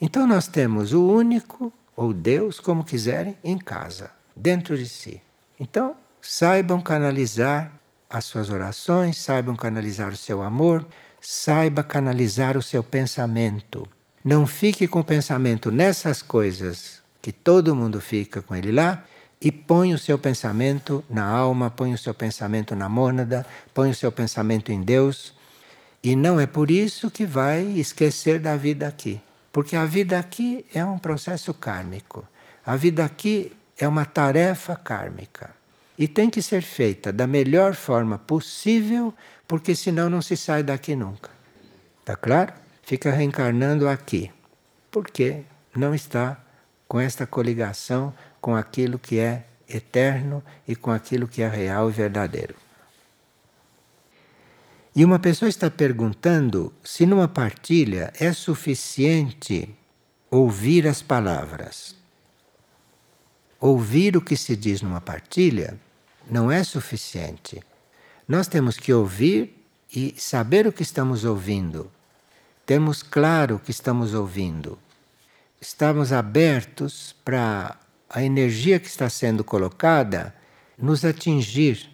Então 0.00 0.26
nós 0.26 0.46
temos 0.46 0.92
o 0.92 1.04
único, 1.06 1.72
ou 1.96 2.12
Deus, 2.12 2.60
como 2.60 2.84
quiserem, 2.84 3.36
em 3.42 3.58
casa, 3.58 4.10
dentro 4.34 4.76
de 4.76 4.88
si. 4.88 5.20
Então, 5.58 5.96
saibam 6.20 6.80
canalizar 6.80 7.72
as 8.08 8.24
suas 8.24 8.50
orações, 8.50 9.18
saibam 9.18 9.56
canalizar 9.56 10.12
o 10.12 10.16
seu 10.16 10.42
amor, 10.42 10.86
saiba 11.20 11.82
canalizar 11.82 12.56
o 12.56 12.62
seu 12.62 12.82
pensamento. 12.82 13.88
Não 14.24 14.46
fique 14.46 14.86
com 14.88 15.00
o 15.00 15.04
pensamento 15.04 15.70
nessas 15.70 16.22
coisas 16.22 17.03
que 17.24 17.32
todo 17.32 17.74
mundo 17.74 18.02
fica 18.02 18.42
com 18.42 18.54
ele 18.54 18.70
lá 18.70 19.02
e 19.40 19.50
põe 19.50 19.94
o 19.94 19.98
seu 19.98 20.18
pensamento 20.18 21.02
na 21.08 21.24
alma, 21.24 21.70
põe 21.70 21.94
o 21.94 21.96
seu 21.96 22.12
pensamento 22.12 22.76
na 22.76 22.86
mônada, 22.86 23.46
põe 23.72 23.88
o 23.88 23.94
seu 23.94 24.12
pensamento 24.12 24.70
em 24.70 24.82
Deus. 24.82 25.32
E 26.02 26.14
não 26.14 26.38
é 26.38 26.46
por 26.46 26.70
isso 26.70 27.10
que 27.10 27.24
vai 27.24 27.62
esquecer 27.78 28.38
da 28.38 28.58
vida 28.58 28.86
aqui. 28.86 29.18
Porque 29.50 29.74
a 29.74 29.86
vida 29.86 30.18
aqui 30.18 30.66
é 30.74 30.84
um 30.84 30.98
processo 30.98 31.54
kármico. 31.54 32.28
A 32.62 32.76
vida 32.76 33.02
aqui 33.02 33.52
é 33.78 33.88
uma 33.88 34.04
tarefa 34.04 34.76
kármica. 34.76 35.48
E 35.96 36.06
tem 36.06 36.28
que 36.28 36.42
ser 36.42 36.60
feita 36.60 37.10
da 37.10 37.26
melhor 37.26 37.74
forma 37.74 38.18
possível, 38.18 39.14
porque 39.48 39.74
senão 39.74 40.10
não 40.10 40.20
se 40.20 40.36
sai 40.36 40.62
daqui 40.62 40.94
nunca. 40.94 41.30
Tá 42.04 42.16
claro? 42.16 42.52
Fica 42.82 43.10
reencarnando 43.10 43.88
aqui. 43.88 44.30
Porque 44.90 45.40
não 45.74 45.94
está 45.94 46.43
com 46.86 47.00
esta 47.00 47.26
coligação 47.26 48.14
com 48.40 48.54
aquilo 48.54 48.98
que 48.98 49.18
é 49.18 49.46
eterno 49.68 50.42
e 50.68 50.76
com 50.76 50.90
aquilo 50.90 51.26
que 51.26 51.42
é 51.42 51.48
real 51.48 51.88
e 51.88 51.92
verdadeiro. 51.92 52.54
E 54.94 55.04
uma 55.04 55.18
pessoa 55.18 55.48
está 55.48 55.70
perguntando 55.70 56.72
se 56.84 57.04
numa 57.06 57.26
partilha 57.26 58.12
é 58.20 58.32
suficiente 58.32 59.74
ouvir 60.30 60.86
as 60.86 61.02
palavras. 61.02 61.96
Ouvir 63.58 64.16
o 64.16 64.20
que 64.20 64.36
se 64.36 64.54
diz 64.54 64.82
numa 64.82 65.00
partilha 65.00 65.80
não 66.30 66.52
é 66.52 66.62
suficiente. 66.62 67.62
Nós 68.28 68.46
temos 68.46 68.76
que 68.76 68.92
ouvir 68.92 69.66
e 69.94 70.14
saber 70.18 70.66
o 70.66 70.72
que 70.72 70.82
estamos 70.82 71.24
ouvindo. 71.24 71.90
Temos 72.66 73.02
claro 73.02 73.56
o 73.56 73.58
que 73.58 73.70
estamos 73.70 74.14
ouvindo 74.14 74.78
estamos 75.64 76.12
abertos 76.12 77.16
para 77.24 77.74
a 78.08 78.22
energia 78.22 78.78
que 78.78 78.86
está 78.86 79.08
sendo 79.08 79.42
colocada 79.42 80.34
nos 80.76 81.06
atingir. 81.06 81.88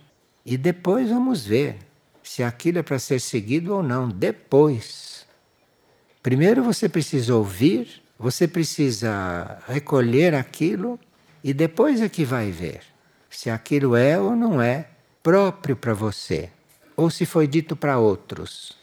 E 0.44 0.56
depois 0.56 1.08
vamos 1.08 1.46
ver 1.46 1.76
se 2.20 2.42
aquilo 2.42 2.78
é 2.78 2.82
para 2.82 2.98
ser 2.98 3.20
seguido 3.20 3.72
ou 3.72 3.80
não. 3.80 4.08
Depois. 4.08 5.24
Primeiro 6.20 6.64
você 6.64 6.88
precisa 6.88 7.34
ouvir, 7.36 8.02
você 8.18 8.48
precisa 8.48 9.62
recolher 9.68 10.34
aquilo 10.34 10.98
e 11.42 11.54
depois 11.54 12.00
é 12.00 12.08
que 12.08 12.24
vai 12.24 12.50
ver 12.50 12.80
se 13.30 13.48
aquilo 13.48 13.94
é 13.94 14.18
ou 14.18 14.34
não 14.34 14.60
é 14.60 14.88
próprio 15.22 15.76
para 15.76 15.94
você, 15.94 16.50
ou 16.96 17.08
se 17.08 17.24
foi 17.24 17.46
dito 17.46 17.76
para 17.76 17.98
outros. 17.98 18.76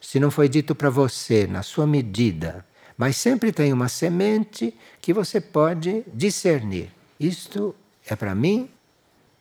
Se 0.00 0.20
não 0.20 0.30
foi 0.30 0.48
dito 0.48 0.74
para 0.74 0.88
você 0.88 1.46
na 1.48 1.62
sua 1.62 1.86
medida, 1.86 2.64
mas 3.00 3.16
sempre 3.16 3.50
tem 3.50 3.72
uma 3.72 3.88
semente 3.88 4.76
que 5.00 5.14
você 5.14 5.40
pode 5.40 6.04
discernir. 6.12 6.92
Isto 7.18 7.74
é 8.06 8.14
para 8.14 8.34
mim? 8.34 8.68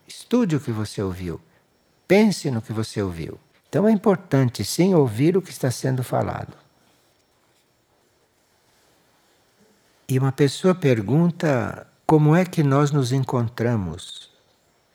Estude 0.08 0.56
o 0.56 0.62
que 0.62 0.72
você 0.72 1.02
ouviu. 1.02 1.42
Pense 2.08 2.50
no 2.50 2.62
que 2.62 2.72
você 2.72 3.02
ouviu. 3.02 3.38
Então 3.68 3.86
é 3.86 3.92
importante 3.92 4.64
sim 4.64 4.94
ouvir 4.94 5.36
o 5.36 5.42
que 5.42 5.52
está 5.52 5.70
sendo 5.70 6.06
falado. 6.06 6.54
E 10.08 10.18
uma 10.18 10.32
pessoa 10.32 10.74
pergunta 10.74 11.86
como 12.06 12.34
é 12.34 12.46
que 12.46 12.64
nós 12.64 12.92
nos 12.92 13.12
encontramos 13.12 14.32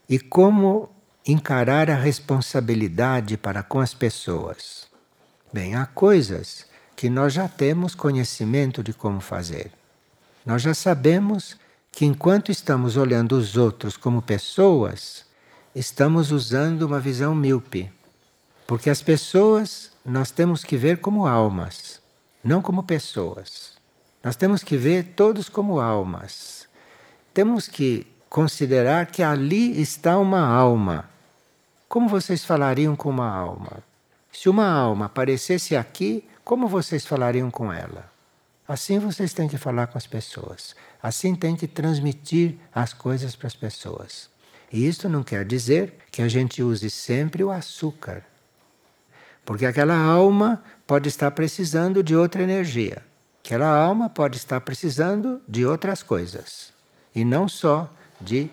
e 0.09 0.18
como 0.18 0.88
encarar 1.26 1.90
a 1.90 1.97
responsabilidade 1.97 3.37
para 3.37 3.62
com 3.62 3.78
as 3.78 3.92
pessoas. 3.92 4.88
Bem, 5.52 5.75
há 5.75 5.85
coisas 5.85 6.73
que 6.96 7.10
nós 7.10 7.32
já 7.32 7.48
temos 7.48 7.94
conhecimento 7.94 8.82
de 8.82 8.92
como 8.92 9.20
fazer. 9.20 9.72
Nós 10.44 10.62
já 10.62 10.74
sabemos 10.74 11.56
que 11.90 12.04
enquanto 12.04 12.50
estamos 12.50 12.96
olhando 12.96 13.36
os 13.36 13.56
outros 13.56 13.96
como 13.96 14.20
pessoas, 14.20 15.24
estamos 15.74 16.30
usando 16.30 16.82
uma 16.82 17.00
visão 17.00 17.34
míope. 17.34 17.90
Porque 18.66 18.90
as 18.90 19.02
pessoas 19.02 19.92
nós 20.04 20.30
temos 20.30 20.64
que 20.64 20.76
ver 20.76 20.98
como 20.98 21.26
almas, 21.26 22.00
não 22.42 22.60
como 22.60 22.82
pessoas. 22.82 23.74
Nós 24.22 24.36
temos 24.36 24.62
que 24.62 24.76
ver 24.76 25.12
todos 25.16 25.48
como 25.48 25.80
almas. 25.80 26.66
Temos 27.32 27.68
que 27.68 28.06
considerar 28.28 29.06
que 29.06 29.22
ali 29.22 29.80
está 29.80 30.18
uma 30.18 30.46
alma. 30.46 31.08
Como 31.88 32.08
vocês 32.08 32.44
falariam 32.44 32.96
com 32.96 33.10
uma 33.10 33.28
alma? 33.28 33.78
Se 34.32 34.48
uma 34.48 34.66
alma 34.68 35.06
aparecesse 35.06 35.76
aqui, 35.76 36.24
como 36.44 36.68
vocês 36.68 37.06
falariam 37.06 37.50
com 37.50 37.72
ela? 37.72 38.12
Assim 38.68 38.98
vocês 38.98 39.32
têm 39.32 39.48
que 39.48 39.56
falar 39.56 39.86
com 39.86 39.96
as 39.96 40.06
pessoas. 40.06 40.74
Assim 41.02 41.34
tem 41.34 41.56
que 41.56 41.66
transmitir 41.66 42.56
as 42.74 42.92
coisas 42.92 43.34
para 43.34 43.46
as 43.46 43.54
pessoas. 43.54 44.28
E 44.72 44.86
isto 44.86 45.08
não 45.08 45.22
quer 45.22 45.44
dizer 45.44 45.94
que 46.10 46.20
a 46.20 46.28
gente 46.28 46.62
use 46.62 46.90
sempre 46.90 47.42
o 47.44 47.50
açúcar. 47.50 48.24
Porque 49.44 49.66
aquela 49.66 49.96
alma 49.96 50.62
pode 50.86 51.08
estar 51.08 51.30
precisando 51.30 52.02
de 52.02 52.16
outra 52.16 52.42
energia. 52.42 53.02
Aquela 53.44 53.68
alma 53.68 54.08
pode 54.08 54.36
estar 54.36 54.60
precisando 54.60 55.40
de 55.46 55.64
outras 55.64 56.02
coisas. 56.02 56.72
E 57.14 57.24
não 57.24 57.48
só 57.48 57.90
de 58.20 58.50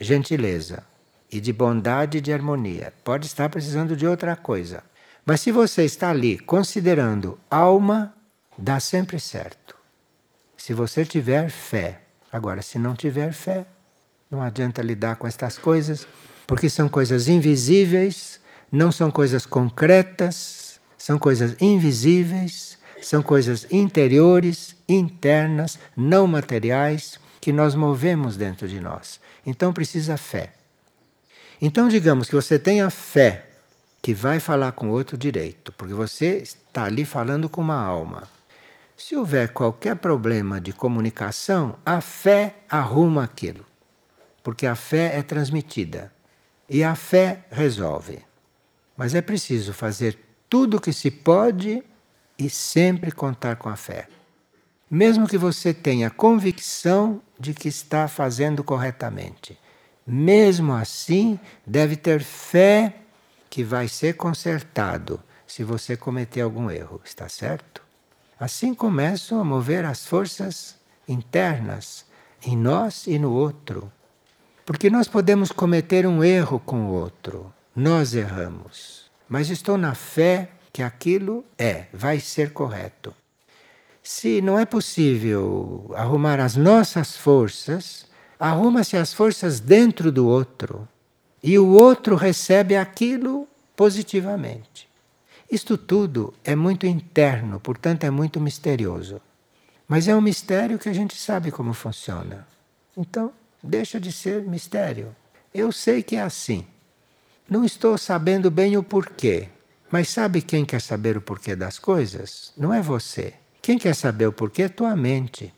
gentileza 0.00 0.84
e 1.30 1.40
de 1.40 1.52
bondade 1.52 2.18
e 2.18 2.20
de 2.20 2.32
harmonia. 2.32 2.92
Pode 3.02 3.26
estar 3.26 3.48
precisando 3.48 3.96
de 3.96 4.06
outra 4.06 4.36
coisa. 4.36 4.82
Mas 5.24 5.40
se 5.40 5.52
você 5.52 5.84
está 5.84 6.10
ali 6.10 6.38
considerando 6.38 7.38
alma, 7.50 8.14
dá 8.58 8.80
sempre 8.80 9.20
certo. 9.20 9.76
Se 10.56 10.74
você 10.74 11.04
tiver 11.04 11.48
fé. 11.50 12.00
Agora, 12.30 12.62
se 12.62 12.78
não 12.78 12.94
tiver 12.94 13.32
fé, 13.32 13.66
não 14.30 14.42
adianta 14.42 14.82
lidar 14.82 15.16
com 15.16 15.26
estas 15.26 15.58
coisas, 15.58 16.06
porque 16.46 16.68
são 16.68 16.88
coisas 16.88 17.28
invisíveis, 17.28 18.40
não 18.70 18.90
são 18.90 19.10
coisas 19.10 19.44
concretas, 19.44 20.80
são 20.96 21.18
coisas 21.18 21.54
invisíveis, 21.60 22.78
são 23.02 23.22
coisas 23.22 23.66
interiores, 23.70 24.74
internas, 24.88 25.78
não 25.96 26.26
materiais, 26.26 27.20
que 27.40 27.52
nós 27.52 27.74
movemos 27.74 28.36
dentro 28.36 28.66
de 28.66 28.80
nós. 28.80 29.20
Então 29.44 29.72
precisa 29.72 30.16
fé. 30.16 30.52
Então, 31.60 31.88
digamos 31.88 32.28
que 32.28 32.34
você 32.34 32.58
tenha 32.58 32.88
fé 32.90 33.51
que 34.02 34.12
vai 34.12 34.40
falar 34.40 34.72
com 34.72 34.90
outro 34.90 35.16
direito, 35.16 35.72
porque 35.72 35.94
você 35.94 36.38
está 36.38 36.84
ali 36.84 37.04
falando 37.04 37.48
com 37.48 37.60
uma 37.60 37.80
alma. 37.80 38.28
Se 38.96 39.14
houver 39.14 39.52
qualquer 39.52 39.94
problema 39.96 40.60
de 40.60 40.72
comunicação, 40.72 41.76
a 41.86 42.00
fé 42.00 42.56
arruma 42.68 43.22
aquilo. 43.22 43.64
Porque 44.42 44.66
a 44.66 44.74
fé 44.74 45.16
é 45.16 45.22
transmitida. 45.22 46.12
E 46.68 46.82
a 46.82 46.96
fé 46.96 47.44
resolve. 47.50 48.18
Mas 48.96 49.14
é 49.14 49.22
preciso 49.22 49.72
fazer 49.72 50.18
tudo 50.48 50.76
o 50.76 50.80
que 50.80 50.92
se 50.92 51.10
pode 51.10 51.82
e 52.36 52.50
sempre 52.50 53.12
contar 53.12 53.56
com 53.56 53.68
a 53.68 53.76
fé. 53.76 54.08
Mesmo 54.90 55.28
que 55.28 55.38
você 55.38 55.72
tenha 55.72 56.10
convicção 56.10 57.22
de 57.38 57.54
que 57.54 57.68
está 57.68 58.08
fazendo 58.08 58.64
corretamente. 58.64 59.58
Mesmo 60.06 60.72
assim, 60.72 61.38
deve 61.66 61.96
ter 61.96 62.22
fé 62.22 63.01
que 63.52 63.62
vai 63.62 63.86
ser 63.86 64.14
consertado 64.14 65.20
se 65.46 65.62
você 65.62 65.94
cometer 65.94 66.40
algum 66.40 66.70
erro, 66.70 67.02
está 67.04 67.28
certo? 67.28 67.82
Assim 68.40 68.74
começam 68.74 69.38
a 69.38 69.44
mover 69.44 69.84
as 69.84 70.06
forças 70.06 70.76
internas 71.06 72.06
em 72.42 72.56
nós 72.56 73.06
e 73.06 73.18
no 73.18 73.30
outro. 73.30 73.92
Porque 74.64 74.88
nós 74.88 75.06
podemos 75.06 75.52
cometer 75.52 76.06
um 76.06 76.24
erro 76.24 76.58
com 76.60 76.86
o 76.86 76.92
outro, 76.94 77.52
nós 77.76 78.14
erramos, 78.14 79.10
mas 79.28 79.50
estou 79.50 79.76
na 79.76 79.94
fé 79.94 80.52
que 80.72 80.82
aquilo 80.82 81.44
é, 81.58 81.88
vai 81.92 82.20
ser 82.20 82.54
correto. 82.54 83.14
Se 84.02 84.40
não 84.40 84.58
é 84.58 84.64
possível 84.64 85.92
arrumar 85.94 86.40
as 86.40 86.56
nossas 86.56 87.18
forças, 87.18 88.06
arruma-se 88.40 88.96
as 88.96 89.12
forças 89.12 89.60
dentro 89.60 90.10
do 90.10 90.26
outro 90.26 90.88
e 91.42 91.58
o 91.58 91.68
outro 91.68 92.14
recebe 92.14 92.76
aquilo 92.76 93.48
positivamente. 93.74 94.88
Isto 95.50 95.76
tudo 95.76 96.32
é 96.44 96.54
muito 96.54 96.86
interno, 96.86 97.58
portanto 97.58 98.04
é 98.04 98.10
muito 98.10 98.40
misterioso. 98.40 99.20
Mas 99.88 100.08
é 100.08 100.14
um 100.14 100.20
mistério 100.20 100.78
que 100.78 100.88
a 100.88 100.92
gente 100.92 101.16
sabe 101.16 101.50
como 101.50 101.74
funciona. 101.74 102.46
Então, 102.96 103.32
deixa 103.62 104.00
de 104.00 104.12
ser 104.12 104.42
mistério. 104.42 105.14
Eu 105.52 105.70
sei 105.72 106.02
que 106.02 106.16
é 106.16 106.22
assim. 106.22 106.64
Não 107.48 107.64
estou 107.64 107.98
sabendo 107.98 108.50
bem 108.50 108.76
o 108.76 108.82
porquê. 108.82 109.48
Mas 109.90 110.08
sabe 110.08 110.40
quem 110.40 110.64
quer 110.64 110.80
saber 110.80 111.18
o 111.18 111.20
porquê 111.20 111.54
das 111.54 111.78
coisas? 111.78 112.52
Não 112.56 112.72
é 112.72 112.80
você. 112.80 113.34
Quem 113.60 113.76
quer 113.76 113.94
saber 113.94 114.26
o 114.26 114.32
porquê 114.32 114.62
é 114.62 114.68
tua 114.70 114.96
mente. 114.96 115.52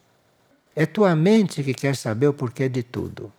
É 0.75 0.87
tua 0.87 1.15
mente 1.15 1.63
que 1.63 1.73
quer 1.73 1.95
saber 1.95 2.27
o 2.27 2.35
porquê 2.35 2.69
de 2.69 2.83
tudo. 2.83 3.33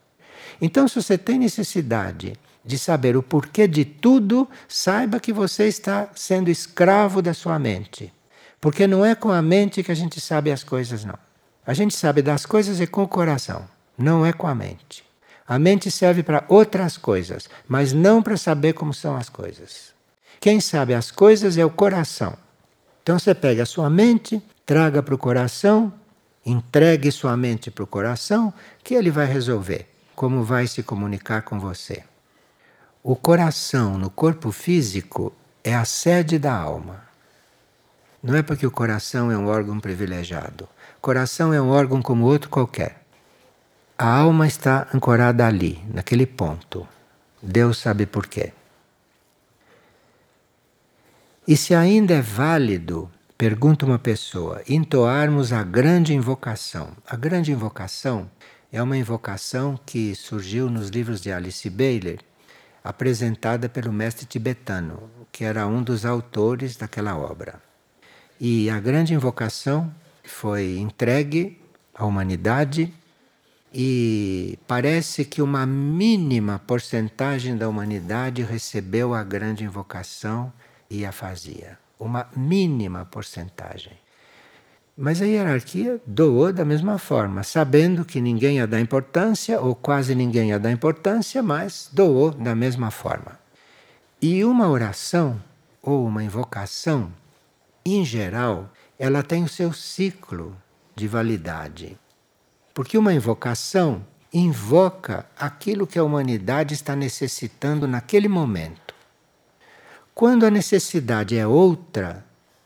Então, 0.62 0.88
se 0.88 1.01
você 1.01 1.17
tem 1.17 1.39
necessidade 1.39 2.38
de 2.65 2.79
saber 2.79 3.15
o 3.15 3.21
porquê 3.21 3.67
de 3.67 3.86
tudo, 3.86 4.49
saiba 4.67 5.19
que 5.19 5.31
você 5.31 5.67
está 5.67 6.10
sendo 6.15 6.49
escravo 6.49 7.21
da 7.21 7.34
sua 7.34 7.60
mente. 7.60 8.12
Porque 8.60 8.88
não 8.88 9.05
é 9.05 9.13
com 9.13 9.31
a 9.31 9.41
mente 9.41 9.84
que 9.84 9.91
a 9.91 9.95
gente 9.95 10.19
sabe 10.19 10.51
as 10.51 10.63
coisas, 10.63 11.05
não. 11.05 11.17
A 11.65 11.73
gente 11.73 11.95
sabe 11.95 12.21
das 12.21 12.45
coisas 12.45 12.81
é 12.81 12.88
com 12.88 13.03
o 13.03 13.08
coração, 13.08 13.67
não 13.95 14.25
é 14.25 14.34
com 14.34 14.47
a 14.47 14.55
mente. 14.55 15.03
A 15.47 15.60
mente 15.60 15.91
serve 15.91 16.23
para 16.23 16.43
outras 16.47 16.97
coisas, 16.97 17.47
mas 17.67 17.93
não 17.93 18.23
para 18.23 18.36
saber 18.36 18.73
como 18.73 18.93
são 18.93 19.15
as 19.15 19.29
coisas. 19.29 19.93
Quem 20.39 20.60
sabe 20.60 20.95
as 20.95 21.12
coisas 21.12 21.58
é 21.58 21.65
o 21.65 21.69
coração. 21.69 22.36
Então 23.03 23.19
você 23.19 23.36
pega 23.36 23.62
a 23.62 23.67
sua 23.67 23.89
mente, 23.89 24.41
traga 24.65 25.03
para 25.03 25.13
o 25.13 25.19
coração, 25.19 25.93
entregue 26.43 27.12
sua 27.12 27.38
mente 27.38 27.69
para 27.69 27.84
o 27.84 27.88
coração, 27.88 28.51
que 28.84 28.95
ele 28.95 29.12
vai 29.12 29.27
resolver 29.27 29.94
como 30.15 30.43
vai 30.43 30.65
se 30.65 30.82
comunicar 30.82 31.41
com 31.41 31.60
você. 31.60 32.04
O 33.04 33.15
coração 33.15 33.97
no 33.97 34.10
corpo 34.10 34.51
físico 34.51 35.34
é 35.63 35.75
a 35.75 35.86
sede 35.86 36.39
da 36.39 36.56
alma. 36.56 37.04
Não 38.23 38.36
é 38.36 38.41
porque 38.41 38.65
o 38.65 38.71
coração 38.71 39.30
é 39.30 39.38
um 39.38 39.47
órgão 39.47 39.80
privilegiado. 39.80 40.67
O 40.97 41.01
coração 41.01 41.54
é 41.54 41.62
um 41.62 41.69
órgão 41.69 42.01
como 42.01 42.25
outro 42.25 42.49
qualquer. 42.49 43.04
A 43.97 44.17
alma 44.17 44.47
está 44.47 44.88
ancorada 44.93 45.45
ali, 45.45 45.84
naquele 45.93 46.25
ponto. 46.25 46.88
Deus 47.41 47.78
sabe 47.78 48.06
por 48.06 48.25
quê. 48.25 48.51
E 51.47 51.56
se 51.56 51.75
ainda 51.75 52.15
é 52.15 52.21
válido, 52.21 53.10
pergunta 53.38 53.86
uma 53.86 53.99
pessoa, 53.99 54.63
entoarmos 54.67 55.54
a 55.54 55.62
grande 55.62 56.15
invocação. 56.15 56.89
A 57.08 57.15
grande 57.15 57.51
invocação 57.51 58.28
é 58.75 58.83
uma 58.83 58.97
invocação 58.97 59.79
que 59.85 60.13
surgiu 60.13 60.69
nos 60.69 60.89
livros 60.89 61.21
de 61.21 61.31
Alice 61.31 61.69
Bailey 61.69 62.19
apresentada 62.83 63.69
pelo 63.69 63.93
mestre 63.93 64.25
tibetano, 64.25 65.09
que 65.31 65.45
era 65.45 65.65
um 65.65 65.81
dos 65.81 66.05
autores 66.05 66.75
daquela 66.75 67.17
obra. 67.17 67.61
E 68.38 68.69
a 68.69 68.77
grande 68.81 69.13
invocação 69.13 69.89
foi 70.25 70.77
entregue 70.77 71.57
à 71.93 72.05
humanidade 72.05 72.93
e 73.73 74.59
parece 74.67 75.23
que 75.23 75.41
uma 75.41 75.65
mínima 75.65 76.59
porcentagem 76.59 77.55
da 77.55 77.69
humanidade 77.69 78.43
recebeu 78.43 79.13
a 79.13 79.23
grande 79.23 79.63
invocação 79.63 80.51
e 80.89 81.05
a 81.05 81.13
fazia. 81.13 81.79
Uma 81.97 82.27
mínima 82.35 83.05
porcentagem. 83.05 84.05
Mas 84.97 85.21
a 85.21 85.25
hierarquia 85.25 86.01
doou 86.08 86.53
da 86.53 86.63
mesma 86.63 86.97
forma, 86.97 87.43
sabendo 87.43 88.05
que 88.05 88.21
ninguém 88.21 88.58
ia 88.58 88.67
dar 88.67 88.79
importância, 88.79 89.60
ou 89.60 89.75
quase 89.75 90.15
ninguém 90.15 90.49
ia 90.49 90.60
dar 90.60 90.71
importância, 90.71 91.43
mas 91.43 91.89
doou 91.91 92.31
da 92.31 92.55
mesma 92.55 92.89
forma. 92.89 93.38
E 94.21 94.45
uma 94.45 94.69
oração 94.69 95.41
ou 95.81 96.05
uma 96.05 96.23
invocação, 96.23 97.12
em 97.86 98.05
geral, 98.05 98.71
ela 98.97 99.21
tem 99.21 99.43
o 99.43 99.49
seu 99.49 99.73
ciclo 99.73 100.55
de 100.95 101.10
validade. 101.10 101.99
Porque 102.73 102.97
uma 102.97 103.13
invocação 103.13 104.05
invoca 104.34 105.25
aquilo 105.38 105.86
que 105.86 105.99
a 105.99 106.03
humanidade 106.03 106.73
está 106.73 106.95
necessitando 106.95 107.86
naquele 107.88 108.29
momento. 108.29 108.95
Quando 110.13 110.45
a 110.45 110.49
necessidade 110.49 111.38
é 111.38 111.45
outra, 111.45 112.24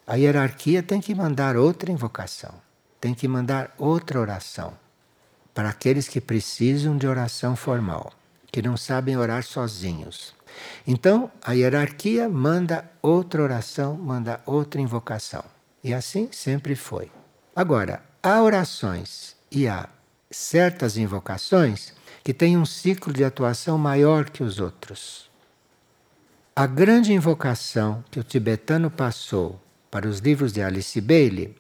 a 0.10 0.16
hierarquia 0.16 0.82
tem 0.82 1.00
que 1.00 1.14
mandar 1.14 1.56
outra 1.56 1.92
invocação. 1.92 2.52
tem 3.00 3.14
que 3.14 3.28
mandar 3.28 3.74
outra 3.78 4.20
oração 4.20 4.74
para 5.54 5.70
aqueles 5.70 6.08
que 6.08 6.20
precisam 6.20 6.98
de 6.98 7.08
oração 7.08 7.56
formal, 7.56 8.12
que 8.52 8.62
não 8.62 8.76
sabem 8.76 9.16
orar 9.16 9.44
sozinhos. 9.44 10.34
Então, 10.86 11.32
a 11.42 11.54
hierarquia 11.54 12.28
manda 12.28 12.90
outra 13.02 13.44
oração, 13.44 13.96
manda 13.96 14.42
outra 14.46 14.82
invocação. 14.82 15.44
E 15.82 15.94
assim 15.94 16.28
sempre 16.32 16.76
foi. 16.76 17.10
Agora, 17.56 18.04
há 18.22 18.42
orações 18.42 19.36
e 19.52 19.68
há 19.68 19.88
certas 20.32 20.98
invocações 20.98 21.94
que 22.24 22.34
têm 22.34 22.58
um 22.58 22.66
ciclo 22.66 23.14
de 23.14 23.24
atuação 23.24 23.78
maior 23.78 24.30
que 24.30 24.44
os 24.44 24.60
outros. 24.60 25.30
A 26.56 26.66
grande 26.66 27.14
invocação 27.14 28.04
que 28.12 28.20
o 28.20 28.24
tibetano 28.24 28.90
passou 28.92 29.62
para 29.90 30.08
os 30.08 30.20
livros 30.20 30.54
de 30.54 30.62
Alice 30.62 31.02
Bailey, 31.02 31.56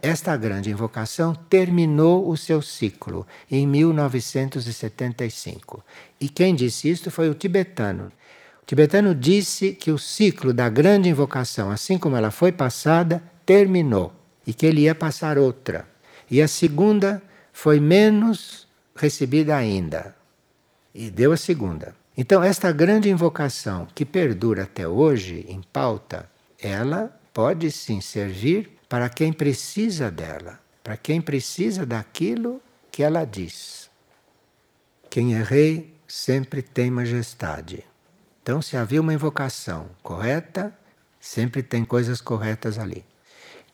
esta 0.00 0.34
grande 0.36 0.70
invocação 0.70 1.34
terminou 1.34 2.28
o 2.28 2.36
seu 2.36 2.60
ciclo 2.60 3.26
em 3.50 3.66
1975. 3.66 5.82
E 6.20 6.28
quem 6.28 6.54
disse 6.54 6.90
isto 6.90 7.10
foi 7.10 7.30
o 7.30 7.34
tibetano. 7.34 8.12
O 8.62 8.66
tibetano 8.66 9.14
disse 9.14 9.72
que 9.72 9.90
o 9.90 9.98
ciclo 9.98 10.52
da 10.52 10.68
grande 10.68 11.08
invocação, 11.08 11.70
assim 11.70 11.96
como 11.96 12.16
ela 12.16 12.30
foi 12.30 12.52
passada, 12.52 13.22
terminou 13.46 14.12
e 14.46 14.52
que 14.52 14.66
ele 14.66 14.82
ia 14.82 14.94
passar 14.94 15.38
outra. 15.38 15.88
E 16.30 16.42
a 16.42 16.48
segunda 16.48 17.22
foi 17.52 17.80
menos 17.80 18.66
recebida 18.94 19.56
ainda. 19.56 20.14
E 20.94 21.10
deu 21.10 21.32
a 21.32 21.36
segunda. 21.36 21.94
Então, 22.16 22.42
esta 22.42 22.70
grande 22.72 23.10
invocação 23.10 23.88
que 23.94 24.04
perdura 24.04 24.64
até 24.64 24.86
hoje 24.86 25.44
em 25.48 25.62
pauta, 25.62 26.28
ela 26.58 27.18
pode 27.34 27.70
sim 27.72 28.00
servir 28.00 28.78
para 28.88 29.08
quem 29.10 29.32
precisa 29.32 30.10
dela, 30.10 30.60
para 30.82 30.96
quem 30.96 31.20
precisa 31.20 31.84
daquilo 31.84 32.62
que 32.90 33.02
ela 33.02 33.24
diz. 33.24 33.90
Quem 35.10 35.34
é 35.34 35.42
rei 35.42 35.94
sempre 36.06 36.62
tem 36.62 36.90
majestade. 36.90 37.84
Então, 38.42 38.62
se 38.62 38.76
havia 38.76 39.00
uma 39.00 39.12
invocação 39.12 39.88
correta, 40.02 40.72
sempre 41.20 41.62
tem 41.62 41.84
coisas 41.84 42.20
corretas 42.20 42.78
ali. 42.78 43.04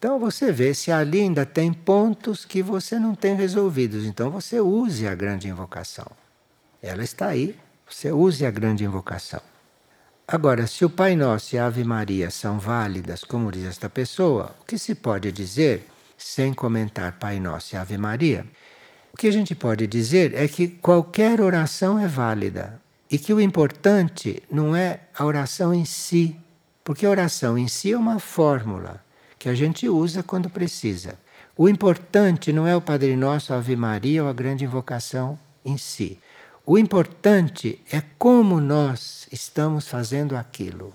Então 0.00 0.18
você 0.18 0.50
vê 0.50 0.72
se 0.72 0.90
ali 0.90 1.20
ainda 1.20 1.44
tem 1.44 1.74
pontos 1.74 2.46
que 2.46 2.62
você 2.62 2.98
não 2.98 3.14
tem 3.14 3.34
resolvidos. 3.34 4.06
Então 4.06 4.30
você 4.30 4.58
use 4.58 5.06
a 5.06 5.14
grande 5.14 5.46
invocação. 5.46 6.06
Ela 6.80 7.04
está 7.04 7.26
aí, 7.26 7.54
você 7.86 8.10
use 8.10 8.46
a 8.46 8.50
grande 8.50 8.82
invocação. 8.82 9.42
Agora, 10.32 10.64
se 10.68 10.84
o 10.84 10.88
Pai 10.88 11.16
Nosso 11.16 11.56
e 11.56 11.58
a 11.58 11.66
Ave 11.66 11.82
Maria 11.82 12.30
são 12.30 12.56
válidas, 12.56 13.24
como 13.24 13.50
diz 13.50 13.64
esta 13.64 13.90
pessoa, 13.90 14.54
o 14.60 14.64
que 14.64 14.78
se 14.78 14.94
pode 14.94 15.32
dizer, 15.32 15.88
sem 16.16 16.54
comentar 16.54 17.18
Pai 17.18 17.40
Nosso 17.40 17.74
e 17.74 17.76
Ave 17.76 17.98
Maria? 17.98 18.46
O 19.12 19.16
que 19.16 19.26
a 19.26 19.32
gente 19.32 19.56
pode 19.56 19.88
dizer 19.88 20.32
é 20.34 20.46
que 20.46 20.68
qualquer 20.68 21.40
oração 21.40 21.98
é 21.98 22.06
válida 22.06 22.80
e 23.10 23.18
que 23.18 23.34
o 23.34 23.40
importante 23.40 24.40
não 24.48 24.76
é 24.76 25.00
a 25.18 25.24
oração 25.24 25.74
em 25.74 25.84
si, 25.84 26.36
porque 26.84 27.04
a 27.04 27.10
oração 27.10 27.58
em 27.58 27.66
si 27.66 27.90
é 27.90 27.98
uma 27.98 28.20
fórmula 28.20 29.04
que 29.36 29.48
a 29.48 29.54
gente 29.56 29.88
usa 29.88 30.22
quando 30.22 30.48
precisa. 30.48 31.18
O 31.56 31.68
importante 31.68 32.52
não 32.52 32.68
é 32.68 32.76
o 32.76 32.80
Padre 32.80 33.16
Nosso, 33.16 33.52
a 33.52 33.56
Ave 33.56 33.74
Maria 33.74 34.22
ou 34.22 34.30
a 34.30 34.32
grande 34.32 34.64
invocação 34.64 35.36
em 35.64 35.76
si. 35.76 36.20
O 36.72 36.78
importante 36.78 37.82
é 37.90 38.00
como 38.16 38.60
nós 38.60 39.26
estamos 39.32 39.88
fazendo 39.88 40.36
aquilo. 40.36 40.94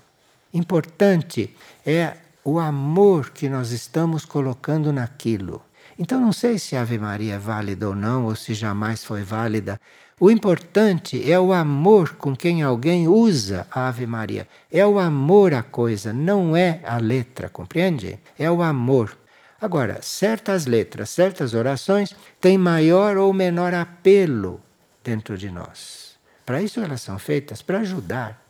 Importante 0.54 1.54
é 1.84 2.14
o 2.42 2.58
amor 2.58 3.28
que 3.28 3.46
nós 3.46 3.72
estamos 3.72 4.24
colocando 4.24 4.90
naquilo. 4.90 5.62
Então, 5.98 6.18
não 6.18 6.32
sei 6.32 6.58
se 6.58 6.76
a 6.76 6.80
Ave 6.80 6.98
Maria 6.98 7.34
é 7.34 7.38
válida 7.38 7.86
ou 7.86 7.94
não, 7.94 8.24
ou 8.24 8.34
se 8.34 8.54
jamais 8.54 9.04
foi 9.04 9.22
válida, 9.22 9.78
o 10.18 10.30
importante 10.30 11.30
é 11.30 11.38
o 11.38 11.52
amor 11.52 12.14
com 12.14 12.34
quem 12.34 12.62
alguém 12.62 13.06
usa 13.06 13.66
a 13.70 13.88
Ave 13.88 14.06
Maria. 14.06 14.48
É 14.72 14.86
o 14.86 14.98
amor 14.98 15.52
à 15.52 15.62
coisa, 15.62 16.10
não 16.10 16.56
é 16.56 16.80
a 16.86 16.96
letra, 16.96 17.50
compreende? 17.50 18.18
É 18.38 18.50
o 18.50 18.62
amor. 18.62 19.14
Agora, 19.60 19.98
certas 20.00 20.64
letras, 20.64 21.10
certas 21.10 21.52
orações 21.52 22.16
têm 22.40 22.56
maior 22.56 23.18
ou 23.18 23.30
menor 23.34 23.74
apelo 23.74 24.64
dentro 25.06 25.38
de 25.38 25.48
nós. 25.48 26.16
Para 26.44 26.60
isso 26.60 26.80
elas 26.80 27.00
são 27.00 27.16
feitas 27.16 27.62
para 27.62 27.78
ajudar. 27.78 28.44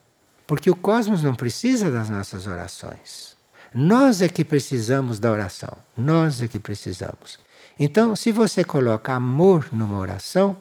Porque 0.46 0.70
o 0.70 0.76
cosmos 0.76 1.22
não 1.22 1.34
precisa 1.34 1.90
das 1.90 2.08
nossas 2.08 2.46
orações. 2.46 3.36
Nós 3.74 4.22
é 4.22 4.28
que 4.28 4.44
precisamos 4.44 5.18
da 5.18 5.30
oração. 5.30 5.76
Nós 5.96 6.40
é 6.40 6.48
que 6.48 6.58
precisamos. 6.58 7.38
Então, 7.78 8.16
se 8.16 8.32
você 8.32 8.64
coloca 8.64 9.12
amor 9.12 9.68
numa 9.70 9.98
oração, 9.98 10.56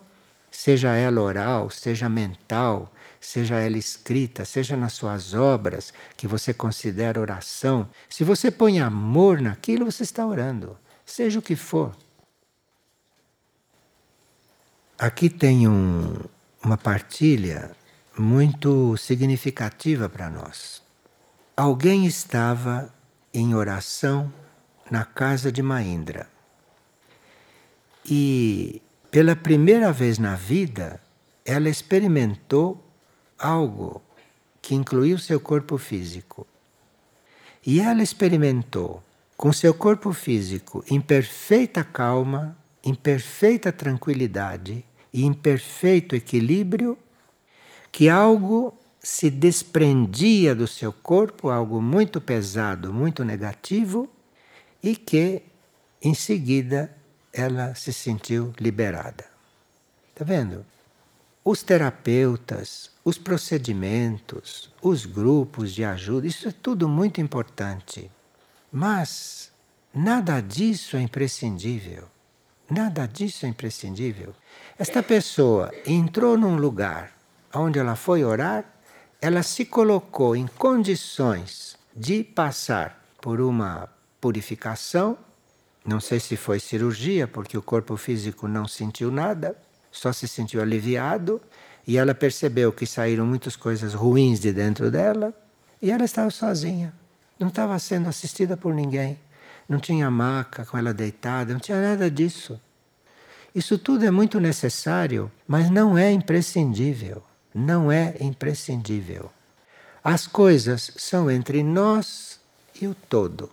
seja 0.52 0.94
ela 0.96 1.22
oral, 1.22 1.70
seja 1.70 2.10
mental, 2.10 2.92
seja 3.22 3.56
ela 3.56 3.78
escrita, 3.78 4.44
seja 4.44 4.76
nas 4.76 4.94
suas 4.94 5.34
obras 5.34 5.94
que 6.18 6.28
você 6.28 6.54
considera 6.54 7.22
oração, 7.22 7.88
se 8.10 8.24
você 8.26 8.52
põe 8.52 8.82
amor 8.82 9.40
naquilo, 9.40 9.86
você 9.86 10.04
está 10.04 10.26
orando, 10.26 10.78
seja 11.06 11.40
o 11.40 11.42
que 11.42 11.56
for. 11.56 11.96
Aqui 14.98 15.30
tem 15.30 15.68
um, 15.68 16.14
uma 16.64 16.78
partilha 16.78 17.72
muito 18.18 18.96
significativa 18.96 20.08
para 20.08 20.30
nós. 20.30 20.82
Alguém 21.56 22.06
estava 22.06 22.94
em 23.34 23.54
oração 23.54 24.32
na 24.90 25.04
casa 25.04 25.52
de 25.52 25.62
Maindra. 25.62 26.30
E 28.06 28.82
pela 29.12 29.36
primeira 29.36 29.92
vez 29.92 30.18
na 30.18 30.36
vida, 30.36 31.02
ela 31.44 31.68
experimentou 31.68 32.82
algo 33.38 34.02
que 34.62 34.76
incluiu 34.76 35.18
seu 35.18 35.42
corpo 35.42 35.78
físico. 35.78 36.48
E 37.66 37.82
ela 37.82 38.02
experimentou, 38.02 39.04
com 39.36 39.52
seu 39.52 39.74
corpo 39.74 40.14
físico 40.14 40.86
em 40.90 41.02
perfeita 41.02 41.84
calma, 41.84 42.56
em 42.86 42.94
perfeita 42.94 43.72
tranquilidade 43.72 44.86
e 45.12 45.26
em 45.26 45.34
perfeito 45.34 46.16
equilíbrio, 46.16 46.98
que 47.92 48.08
algo 48.08 48.78
se 49.00 49.30
desprendia 49.30 50.54
do 50.54 50.68
seu 50.68 50.94
corpo, 50.94 51.50
algo 51.50 51.82
muito 51.82 52.22
pesado, 52.22 52.94
muito 52.94 53.24
negativo, 53.24 54.10
e 54.84 54.96
que 54.96 55.42
em 56.02 56.14
seguida 56.14 56.96
ela 57.34 57.74
se 57.74 57.92
sentiu 57.92 58.54
liberada. 58.60 59.26
Está 60.12 60.24
vendo? 60.24 60.66
Os 61.44 61.64
terapeutas, 61.64 62.92
os 63.04 63.18
procedimentos, 63.18 64.72
os 64.82 65.06
grupos 65.06 65.74
de 65.74 65.84
ajuda, 65.84 66.28
isso 66.28 66.48
é 66.48 66.52
tudo 66.52 66.88
muito 66.88 67.20
importante. 67.22 68.10
Mas 68.72 69.52
nada 69.94 70.42
disso 70.42 70.98
é 70.98 71.02
imprescindível. 71.02 72.15
Nada 72.70 73.08
disso 73.08 73.46
é 73.46 73.50
imprescindível. 73.50 74.34
Esta 74.78 75.04
pessoa 75.04 75.72
entrou 75.86 76.38
num 76.38 76.58
lugar 76.58 77.12
onde 77.54 77.80
ela 77.80 77.96
foi 77.96 78.24
orar, 78.24 78.66
ela 79.22 79.44
se 79.44 79.66
colocou 79.66 80.36
em 80.36 80.48
condições 80.48 81.78
de 81.96 82.24
passar 82.24 83.02
por 83.22 83.40
uma 83.40 83.90
purificação 84.20 85.18
não 85.86 86.00
sei 86.00 86.20
se 86.20 86.36
foi 86.36 86.60
cirurgia, 86.60 87.28
porque 87.28 87.56
o 87.56 87.62
corpo 87.62 87.96
físico 87.96 88.48
não 88.48 88.68
sentiu 88.68 89.12
nada, 89.12 89.56
só 89.92 90.12
se 90.12 90.28
sentiu 90.28 90.60
aliviado 90.60 91.40
e 91.86 91.98
ela 91.98 92.16
percebeu 92.16 92.74
que 92.74 92.88
saíram 92.88 93.26
muitas 93.26 93.56
coisas 93.56 93.94
ruins 93.94 94.40
de 94.40 94.52
dentro 94.52 94.90
dela 94.90 95.32
e 95.80 95.92
ela 95.92 96.04
estava 96.04 96.32
sozinha. 96.32 96.92
Não 97.38 97.50
estava 97.50 97.78
sendo 97.78 98.10
assistida 98.10 98.58
por 98.58 98.74
ninguém. 98.74 99.20
Não 99.68 99.80
tinha 99.80 100.10
maca 100.12 100.66
com 100.66 100.78
ela 100.78 100.94
deitada, 100.94 101.54
não 101.54 101.60
tinha 101.60 101.82
nada 101.82 102.10
disso. 102.10 102.60
Isso 103.54 103.78
tudo 103.78 104.06
é 104.06 104.12
muito 104.12 104.40
necessário, 104.40 105.32
mas 105.48 105.70
não 105.70 105.98
é 105.98 106.12
imprescindível. 106.12 107.24
Não 107.54 107.92
é 107.92 108.16
imprescindível. 108.20 109.32
As 110.04 110.28
coisas 110.28 110.92
são 110.98 111.32
entre 111.32 111.64
nós 111.64 112.40
e 112.80 112.86
o 112.86 112.94
todo. 112.94 113.50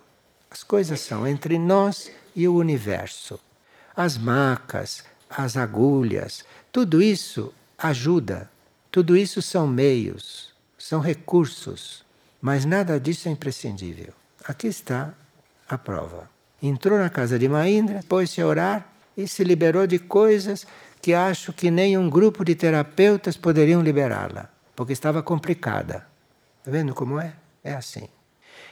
As 0.50 0.62
coisas 0.62 1.00
são 1.00 1.26
entre 1.26 1.56
nós 1.58 2.10
e 2.34 2.46
o 2.48 2.56
universo. 2.56 3.38
As 3.96 4.18
macas, 4.18 5.04
as 5.30 5.56
agulhas, 5.56 6.44
tudo 6.70 7.00
isso 7.00 7.54
ajuda, 7.78 8.50
tudo 8.90 9.16
isso 9.16 9.40
são 9.40 9.66
meios, 9.66 10.52
são 10.76 11.00
recursos, 11.00 12.04
mas 12.40 12.64
nada 12.64 12.98
disso 12.98 13.28
é 13.28 13.32
imprescindível. 13.32 14.12
Aqui 14.44 14.66
está 14.66 15.14
a 15.68 15.78
prova. 15.78 16.30
Entrou 16.62 16.98
na 16.98 17.10
casa 17.10 17.38
de 17.38 17.48
Maindra, 17.48 18.00
pôs-se 18.08 18.40
a 18.40 18.46
orar 18.46 18.86
e 19.16 19.26
se 19.26 19.42
liberou 19.42 19.86
de 19.86 19.98
coisas 19.98 20.66
que 21.00 21.12
acho 21.12 21.52
que 21.52 21.70
nem 21.70 21.98
um 21.98 22.08
grupo 22.08 22.44
de 22.44 22.54
terapeutas 22.54 23.36
poderiam 23.36 23.82
liberá-la, 23.82 24.48
porque 24.76 24.92
estava 24.92 25.22
complicada. 25.22 26.06
Está 26.60 26.70
vendo 26.70 26.94
como 26.94 27.18
é? 27.18 27.34
É 27.64 27.74
assim. 27.74 28.08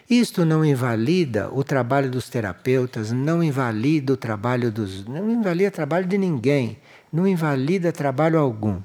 Isto 0.08 0.44
não 0.44 0.64
invalida 0.64 1.48
o 1.52 1.62
trabalho 1.62 2.10
dos 2.10 2.28
terapeutas, 2.28 3.12
não 3.12 3.42
invalida 3.42 4.12
o 4.12 4.16
trabalho 4.16 4.70
dos. 4.70 5.04
não 5.06 5.30
invalida 5.30 5.68
o 5.68 5.72
trabalho 5.72 6.06
de 6.06 6.18
ninguém, 6.18 6.78
não 7.12 7.26
invalida 7.26 7.92
trabalho 7.92 8.38
algum. 8.38 8.80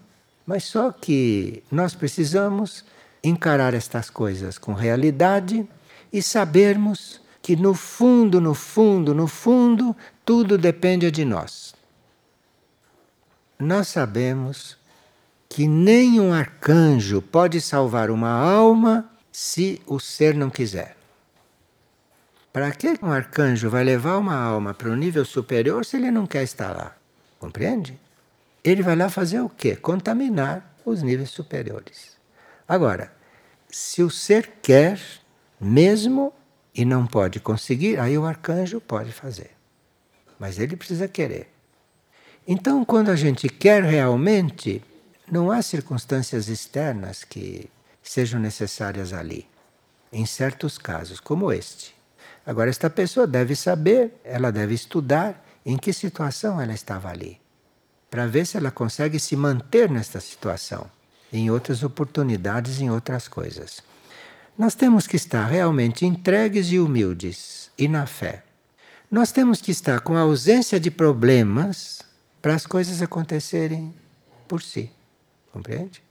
Mas 0.45 0.65
só 0.65 0.91
que 0.91 1.63
nós 1.71 1.95
precisamos 1.95 2.85
encarar 3.23 3.73
estas 3.73 4.09
coisas 4.09 4.57
com 4.57 4.73
realidade 4.73 5.67
e 6.13 6.21
sabermos 6.21 7.21
que 7.45 7.55
no 7.55 7.75
fundo, 7.75 8.41
no 8.41 8.55
fundo, 8.55 9.13
no 9.13 9.27
fundo, 9.27 9.95
tudo 10.25 10.57
depende 10.57 11.11
de 11.11 11.23
nós. 11.23 11.75
Nós 13.59 13.87
sabemos 13.89 14.75
que 15.47 15.67
nenhum 15.67 16.33
arcanjo 16.33 17.21
pode 17.21 17.61
salvar 17.61 18.09
uma 18.09 18.31
alma 18.31 19.07
se 19.31 19.79
o 19.85 19.99
ser 19.99 20.33
não 20.33 20.49
quiser. 20.49 20.97
Para 22.51 22.71
que 22.71 22.97
um 23.03 23.11
arcanjo 23.11 23.69
vai 23.69 23.83
levar 23.83 24.17
uma 24.17 24.35
alma 24.35 24.73
para 24.73 24.89
o 24.89 24.95
nível 24.95 25.23
superior 25.23 25.85
se 25.85 25.97
ele 25.97 26.09
não 26.09 26.25
quer 26.25 26.41
estar 26.41 26.75
lá? 26.75 26.97
Compreende? 27.37 27.95
Ele 28.63 28.81
vai 28.81 28.95
lá 28.95 29.07
fazer 29.07 29.41
o 29.41 29.49
quê? 29.49 29.75
Contaminar 29.75 30.75
os 30.83 31.03
níveis 31.03 31.29
superiores. 31.29 32.17
Agora, 32.67 33.13
se 33.69 34.01
o 34.01 34.09
ser 34.09 34.53
quer 34.63 34.99
mesmo 35.61 36.33
e 36.75 36.83
não 36.83 37.07
pode 37.07 37.39
conseguir, 37.39 37.97
aí 37.97 38.17
o 38.17 38.25
arcanjo 38.25 38.81
pode 38.81 39.13
fazer. 39.13 39.51
Mas 40.37 40.59
ele 40.59 40.75
precisa 40.75 41.07
querer. 41.07 41.49
Então, 42.45 42.83
quando 42.83 43.09
a 43.09 43.15
gente 43.15 43.47
quer 43.47 43.81
realmente, 43.81 44.83
não 45.31 45.49
há 45.49 45.61
circunstâncias 45.61 46.49
externas 46.49 47.23
que 47.23 47.69
sejam 48.03 48.39
necessárias 48.39 49.13
ali, 49.13 49.47
em 50.11 50.25
certos 50.25 50.77
casos, 50.77 51.21
como 51.21 51.51
este. 51.51 51.95
Agora, 52.45 52.69
esta 52.69 52.89
pessoa 52.89 53.25
deve 53.25 53.55
saber, 53.55 54.19
ela 54.23 54.51
deve 54.51 54.75
estudar 54.75 55.43
em 55.65 55.77
que 55.77 55.93
situação 55.93 56.61
ela 56.61 56.73
estava 56.73 57.09
ali, 57.09 57.39
para 58.11 58.27
ver 58.27 58.45
se 58.45 58.57
ela 58.57 58.69
consegue 58.69 59.17
se 59.17 59.35
manter 59.35 59.89
nesta 59.89 60.19
situação, 60.19 60.91
em 61.33 61.49
outras 61.49 61.81
oportunidades, 61.83 62.79
em 62.79 62.91
outras 62.91 63.27
coisas. 63.27 63.81
Nós 64.57 64.75
temos 64.75 65.05
que 65.07 65.15
estar 65.15 65.45
realmente 65.45 66.05
entregues 66.05 66.71
e 66.71 66.79
humildes 66.79 67.69
e 67.77 67.87
na 67.87 68.05
fé. 68.05 68.43
Nós 69.11 69.31
temos 69.31 69.61
que 69.61 69.71
estar 69.71 69.99
com 69.99 70.15
a 70.15 70.21
ausência 70.21 70.79
de 70.79 70.89
problemas 70.89 72.01
para 72.41 72.55
as 72.55 72.65
coisas 72.65 73.01
acontecerem 73.01 73.93
por 74.47 74.61
si. 74.61 74.91
Compreende? 75.51 76.01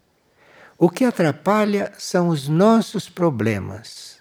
O 0.79 0.91
que 0.91 1.05
atrapalha 1.05 1.93
são 1.99 2.29
os 2.29 2.49
nossos 2.49 3.09
problemas 3.09 4.15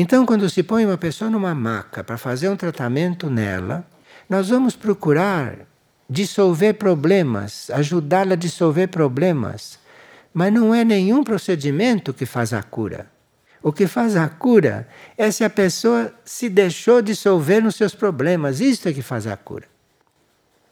então, 0.00 0.24
quando 0.24 0.48
se 0.48 0.62
põe 0.62 0.86
uma 0.86 0.96
pessoa 0.96 1.28
numa 1.28 1.52
maca 1.56 2.04
para 2.04 2.16
fazer 2.16 2.48
um 2.48 2.54
tratamento 2.54 3.28
nela, 3.28 3.84
nós 4.30 4.48
vamos 4.48 4.76
procurar 4.76 5.66
dissolver 6.08 6.74
problemas, 6.74 7.68
ajudá-la 7.70 8.34
a 8.34 8.36
dissolver 8.36 8.86
problemas. 8.86 9.76
Mas 10.32 10.52
não 10.52 10.72
é 10.72 10.84
nenhum 10.84 11.24
procedimento 11.24 12.14
que 12.14 12.24
faz 12.24 12.52
a 12.52 12.62
cura. 12.62 13.10
O 13.62 13.72
que 13.72 13.86
faz 13.86 14.16
a 14.16 14.28
cura 14.28 14.88
é 15.16 15.30
se 15.30 15.44
a 15.44 15.50
pessoa 15.50 16.14
se 16.24 16.48
deixou 16.48 17.02
dissolver 17.02 17.62
nos 17.62 17.76
seus 17.76 17.94
problemas. 17.94 18.60
Isto 18.60 18.88
é 18.88 18.92
que 18.92 19.02
faz 19.02 19.26
a 19.26 19.36
cura. 19.36 19.66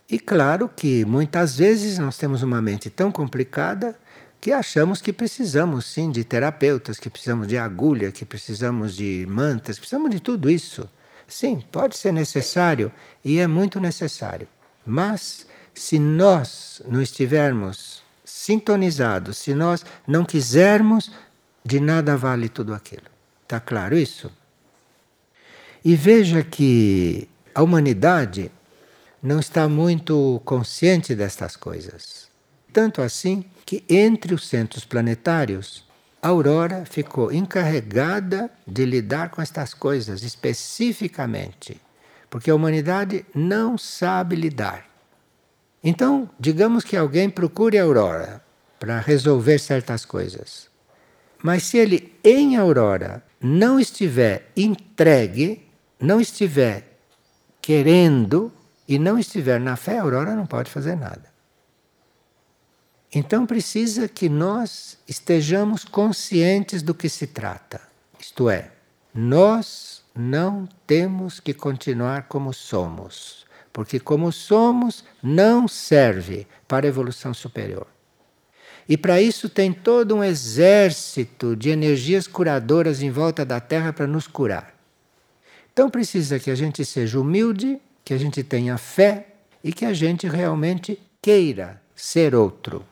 E 0.08 0.18
claro 0.18 0.70
que 0.74 1.04
muitas 1.04 1.56
vezes 1.56 1.98
nós 1.98 2.16
temos 2.16 2.42
uma 2.42 2.62
mente 2.62 2.88
tão 2.88 3.10
complicada 3.10 3.98
que 4.40 4.52
achamos 4.52 5.02
que 5.02 5.12
precisamos 5.12 5.86
sim 5.86 6.12
de 6.12 6.22
terapeutas, 6.22 7.00
que 7.00 7.10
precisamos 7.10 7.48
de 7.48 7.58
agulha, 7.58 8.12
que 8.12 8.24
precisamos 8.24 8.94
de 8.94 9.26
mantas, 9.28 9.78
precisamos 9.78 10.10
de 10.10 10.20
tudo 10.20 10.48
isso. 10.48 10.88
Sim, 11.26 11.60
pode 11.72 11.96
ser 11.96 12.12
necessário 12.12 12.92
e 13.24 13.40
é 13.40 13.48
muito 13.48 13.80
necessário. 13.80 14.46
Mas 14.86 15.44
se 15.74 15.98
nós 15.98 16.80
não 16.86 17.02
estivermos 17.02 18.02
sintonizados, 18.24 19.38
se 19.38 19.54
nós 19.54 19.84
não 20.06 20.24
quisermos, 20.24 21.10
de 21.66 21.80
nada 21.80 22.16
vale 22.16 22.48
tudo 22.48 22.72
aquilo. 22.72 23.10
Está 23.42 23.58
claro 23.58 23.98
isso? 23.98 24.30
E 25.84 25.96
veja 25.96 26.44
que 26.44 27.28
a 27.52 27.60
humanidade 27.60 28.52
não 29.20 29.40
está 29.40 29.68
muito 29.68 30.40
consciente 30.44 31.12
destas 31.12 31.56
coisas. 31.56 32.28
Tanto 32.72 33.02
assim 33.02 33.44
que 33.64 33.82
entre 33.88 34.32
os 34.32 34.46
centros 34.46 34.84
planetários, 34.84 35.84
a 36.22 36.28
Aurora 36.28 36.84
ficou 36.84 37.32
encarregada 37.32 38.48
de 38.64 38.84
lidar 38.84 39.30
com 39.30 39.42
estas 39.42 39.74
coisas 39.74 40.22
especificamente, 40.22 41.80
porque 42.30 42.48
a 42.48 42.54
humanidade 42.54 43.26
não 43.34 43.76
sabe 43.76 44.36
lidar. 44.36 44.86
Então, 45.82 46.30
digamos 46.38 46.84
que 46.84 46.96
alguém 46.96 47.28
procure 47.28 47.76
a 47.76 47.82
Aurora 47.82 48.40
para 48.78 49.00
resolver 49.00 49.58
certas 49.58 50.04
coisas. 50.04 50.75
Mas 51.46 51.62
se 51.62 51.78
ele 51.78 52.12
em 52.24 52.56
Aurora 52.56 53.22
não 53.40 53.78
estiver 53.78 54.50
entregue, 54.56 55.64
não 56.00 56.20
estiver 56.20 56.98
querendo 57.62 58.52
e 58.88 58.98
não 58.98 59.16
estiver 59.16 59.60
na 59.60 59.76
fé, 59.76 59.96
a 59.96 60.02
Aurora 60.02 60.34
não 60.34 60.44
pode 60.44 60.68
fazer 60.68 60.96
nada. 60.96 61.32
Então 63.14 63.46
precisa 63.46 64.08
que 64.08 64.28
nós 64.28 64.98
estejamos 65.06 65.84
conscientes 65.84 66.82
do 66.82 66.92
que 66.92 67.08
se 67.08 67.28
trata. 67.28 67.80
Isto 68.18 68.50
é, 68.50 68.72
nós 69.14 70.02
não 70.12 70.68
temos 70.84 71.38
que 71.38 71.54
continuar 71.54 72.24
como 72.24 72.52
somos, 72.52 73.46
porque 73.72 74.00
como 74.00 74.32
somos 74.32 75.04
não 75.22 75.68
serve 75.68 76.44
para 76.66 76.86
a 76.86 76.88
evolução 76.88 77.32
superior. 77.32 77.86
E 78.88 78.96
para 78.96 79.20
isso 79.20 79.48
tem 79.48 79.72
todo 79.72 80.14
um 80.14 80.22
exército 80.22 81.56
de 81.56 81.70
energias 81.70 82.26
curadoras 82.26 83.02
em 83.02 83.10
volta 83.10 83.44
da 83.44 83.60
Terra 83.60 83.92
para 83.92 84.06
nos 84.06 84.28
curar. 84.28 84.74
Então 85.72 85.90
precisa 85.90 86.38
que 86.38 86.50
a 86.50 86.54
gente 86.54 86.84
seja 86.84 87.20
humilde, 87.20 87.80
que 88.04 88.14
a 88.14 88.18
gente 88.18 88.42
tenha 88.42 88.78
fé 88.78 89.26
e 89.62 89.72
que 89.72 89.84
a 89.84 89.92
gente 89.92 90.28
realmente 90.28 90.98
queira 91.20 91.82
ser 91.94 92.34
outro. 92.34 92.84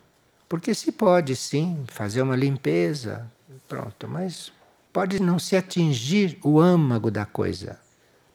Porque 0.48 0.74
se 0.74 0.90
pode 0.90 1.36
sim 1.36 1.84
fazer 1.86 2.22
uma 2.22 2.36
limpeza, 2.36 3.30
pronto, 3.68 4.08
mas 4.08 4.52
pode 4.92 5.20
não 5.20 5.38
se 5.38 5.56
atingir 5.56 6.38
o 6.42 6.60
âmago 6.60 7.10
da 7.10 7.24
coisa. 7.24 7.78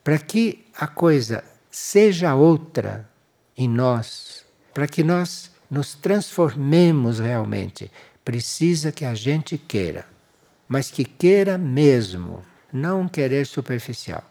Para 0.04 0.18
que 0.18 0.66
a 0.76 0.88
coisa 0.88 1.44
seja 1.70 2.34
outra 2.34 3.08
em 3.56 3.68
nós, 3.68 4.46
para 4.74 4.88
que 4.88 5.04
nós 5.04 5.52
nos 5.70 5.94
transformemos 5.94 7.20
realmente, 7.20 7.92
precisa 8.24 8.92
que 8.92 9.06
a 9.06 9.14
gente 9.14 9.58
queira, 9.58 10.06
mas 10.68 10.90
que 10.90 11.04
queira 11.04 11.58
mesmo, 11.58 12.44
não 12.72 13.08
querer 13.08 13.46
superficial, 13.46 14.24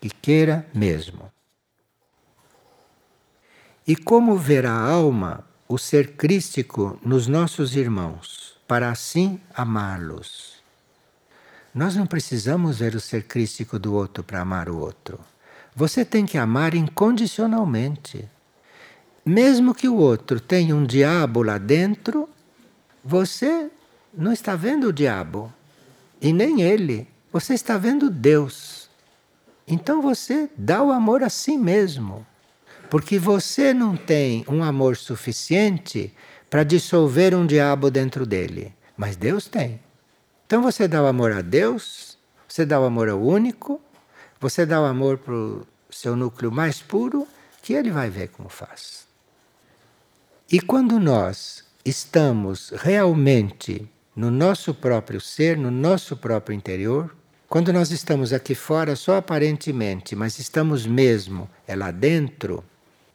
que 0.00 0.10
queira 0.10 0.66
mesmo. 0.74 1.30
E 3.86 3.94
como 3.94 4.36
ver 4.36 4.66
a 4.66 4.74
alma 4.74 5.44
o 5.68 5.78
ser 5.78 6.12
crístico 6.12 6.98
nos 7.02 7.26
nossos 7.26 7.74
irmãos, 7.74 8.54
para 8.66 8.90
assim 8.90 9.40
amá-los. 9.54 10.54
Nós 11.74 11.96
não 11.96 12.06
precisamos 12.06 12.78
ver 12.78 12.94
o 12.94 13.00
ser 13.00 13.24
crístico 13.24 13.78
do 13.78 13.94
outro 13.94 14.22
para 14.22 14.40
amar 14.40 14.68
o 14.68 14.78
outro. 14.78 15.18
Você 15.74 16.04
tem 16.04 16.24
que 16.24 16.38
amar 16.38 16.74
incondicionalmente. 16.74 18.28
Mesmo 19.24 19.74
que 19.74 19.88
o 19.88 19.96
outro 19.96 20.38
tenha 20.38 20.76
um 20.76 20.84
diabo 20.84 21.42
lá 21.42 21.56
dentro, 21.56 22.28
você 23.02 23.70
não 24.12 24.32
está 24.32 24.54
vendo 24.54 24.88
o 24.88 24.92
diabo 24.92 25.52
e 26.20 26.32
nem 26.32 26.60
ele. 26.60 27.08
Você 27.32 27.54
está 27.54 27.78
vendo 27.78 28.10
Deus. 28.10 28.88
Então 29.66 30.02
você 30.02 30.48
dá 30.56 30.82
o 30.82 30.92
amor 30.92 31.22
a 31.22 31.30
si 31.30 31.56
mesmo. 31.56 32.26
Porque 32.90 33.18
você 33.18 33.72
não 33.72 33.96
tem 33.96 34.44
um 34.46 34.62
amor 34.62 34.96
suficiente 34.96 36.14
para 36.50 36.62
dissolver 36.62 37.34
um 37.34 37.46
diabo 37.46 37.90
dentro 37.90 38.26
dele. 38.26 38.74
Mas 38.96 39.16
Deus 39.16 39.48
tem. 39.48 39.80
Então 40.46 40.62
você 40.62 40.86
dá 40.86 41.02
o 41.02 41.06
amor 41.06 41.32
a 41.32 41.40
Deus, 41.40 42.18
você 42.46 42.64
dá 42.66 42.78
o 42.78 42.84
amor 42.84 43.08
ao 43.08 43.20
único, 43.20 43.80
você 44.38 44.66
dá 44.66 44.80
o 44.80 44.84
amor 44.84 45.18
para 45.18 45.34
o 45.34 45.66
seu 45.90 46.14
núcleo 46.14 46.52
mais 46.52 46.80
puro, 46.82 47.26
que 47.62 47.72
ele 47.72 47.90
vai 47.90 48.10
ver 48.10 48.28
como 48.28 48.48
faz. 48.48 49.03
E 50.54 50.60
quando 50.60 51.00
nós 51.00 51.64
estamos 51.84 52.70
realmente 52.76 53.90
no 54.14 54.30
nosso 54.30 54.72
próprio 54.72 55.20
ser, 55.20 55.58
no 55.58 55.68
nosso 55.68 56.16
próprio 56.16 56.54
interior, 56.54 57.12
quando 57.48 57.72
nós 57.72 57.90
estamos 57.90 58.32
aqui 58.32 58.54
fora 58.54 58.94
só 58.94 59.16
aparentemente, 59.16 60.14
mas 60.14 60.38
estamos 60.38 60.86
mesmo 60.86 61.50
é 61.66 61.74
lá 61.74 61.90
dentro, 61.90 62.62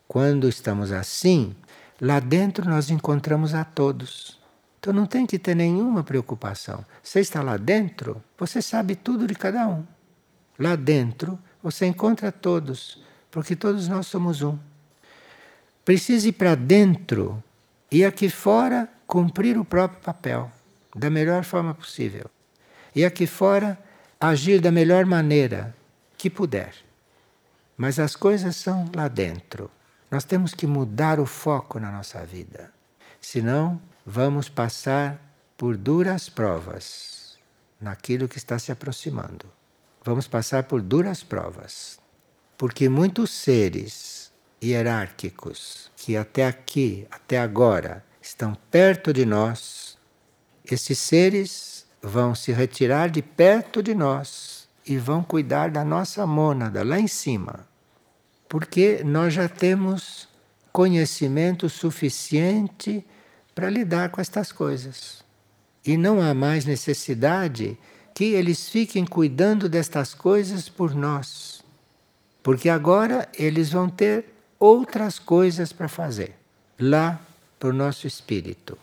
quando 0.06 0.50
estamos 0.50 0.92
assim, 0.92 1.56
lá 2.02 2.20
dentro 2.20 2.70
nós 2.70 2.90
encontramos 2.90 3.54
a 3.54 3.64
todos. 3.64 4.38
Então 4.78 4.92
não 4.92 5.06
tem 5.06 5.26
que 5.26 5.40
ter 5.40 5.56
nenhuma 5.56 6.04
preocupação. 6.04 6.84
Você 7.02 7.22
está 7.22 7.42
lá 7.42 7.56
dentro, 7.56 8.22
você 8.38 8.62
sabe 8.62 8.98
tudo 8.98 9.26
de 9.26 9.34
cada 9.34 9.66
um. 9.66 9.86
Lá 10.60 10.76
dentro 10.76 11.40
você 11.64 11.86
encontra 11.86 12.34
todos, 12.34 13.02
porque 13.32 13.56
todos 13.56 13.88
nós 13.88 14.08
somos 14.08 14.42
um. 14.42 14.60
Precisa 15.90 16.28
ir 16.28 16.34
para 16.34 16.54
dentro 16.54 17.44
e 17.92 18.06
aqui 18.06 18.30
fora 18.30 18.88
cumprir 19.08 19.58
o 19.58 19.66
próprio 19.66 20.00
papel 20.02 20.52
da 20.96 21.10
melhor 21.10 21.44
forma 21.44 21.74
possível. 21.74 22.30
E 22.96 23.04
aqui 23.04 23.26
fora 23.26 23.76
agir 24.22 24.62
da 24.62 24.72
melhor 24.72 25.04
maneira 25.08 25.76
que 26.16 26.30
puder. 26.30 26.76
Mas 27.76 27.98
as 27.98 28.16
coisas 28.16 28.56
são 28.56 28.88
lá 28.96 29.08
dentro. 29.08 29.72
Nós 30.12 30.24
temos 30.24 30.54
que 30.54 30.68
mudar 30.68 31.20
o 31.20 31.26
foco 31.26 31.80
na 31.80 31.92
nossa 31.92 32.24
vida. 32.24 32.72
Senão, 33.20 33.82
vamos 34.06 34.48
passar 34.48 35.20
por 35.58 35.76
duras 35.76 36.30
provas 36.30 37.36
naquilo 37.82 38.28
que 38.28 38.38
está 38.38 38.60
se 38.60 38.72
aproximando 38.72 39.48
vamos 40.04 40.28
passar 40.28 40.64
por 40.64 40.82
duras 40.82 41.24
provas. 41.24 42.00
Porque 42.58 42.90
muitos 42.90 43.30
seres 43.32 44.19
hierárquicos 44.62 45.90
que 45.96 46.16
até 46.16 46.46
aqui, 46.46 47.08
até 47.12 47.40
agora, 47.40 48.04
estão 48.22 48.58
perto 48.72 49.14
de 49.14 49.26
nós, 49.26 49.98
esses 50.64 50.98
seres 50.98 51.86
vão 52.02 52.34
se 52.34 52.52
retirar 52.52 53.10
de 53.10 53.22
perto 53.22 53.84
de 53.84 53.94
nós 53.94 54.68
e 54.86 54.98
vão 54.98 55.24
cuidar 55.24 55.70
da 55.70 55.84
nossa 55.84 56.26
mônada 56.26 56.84
lá 56.84 57.00
em 57.00 57.08
cima. 57.08 57.68
Porque 58.48 59.04
nós 59.04 59.34
já 59.34 59.48
temos 59.48 60.28
conhecimento 60.72 61.70
suficiente 61.70 63.06
para 63.54 63.70
lidar 63.70 64.10
com 64.10 64.22
estas 64.22 64.52
coisas. 64.52 65.24
E 65.86 65.98
não 65.98 66.22
há 66.22 66.34
mais 66.34 66.66
necessidade 66.66 67.78
que 68.16 68.26
eles 68.26 68.70
fiquem 68.70 69.06
cuidando 69.06 69.70
destas 69.70 70.14
coisas 70.14 70.70
por 70.70 70.96
nós. 70.96 71.64
Porque 72.42 72.70
agora 72.70 73.28
eles 73.38 73.72
vão 73.72 73.90
ter 73.90 74.39
outras 74.60 75.18
coisas 75.18 75.72
para 75.72 75.88
fazer 75.88 76.36
lá 76.80 77.20
para 77.58 77.70
o 77.70 77.74
nosso 77.74 78.06
espírito. 78.06 78.78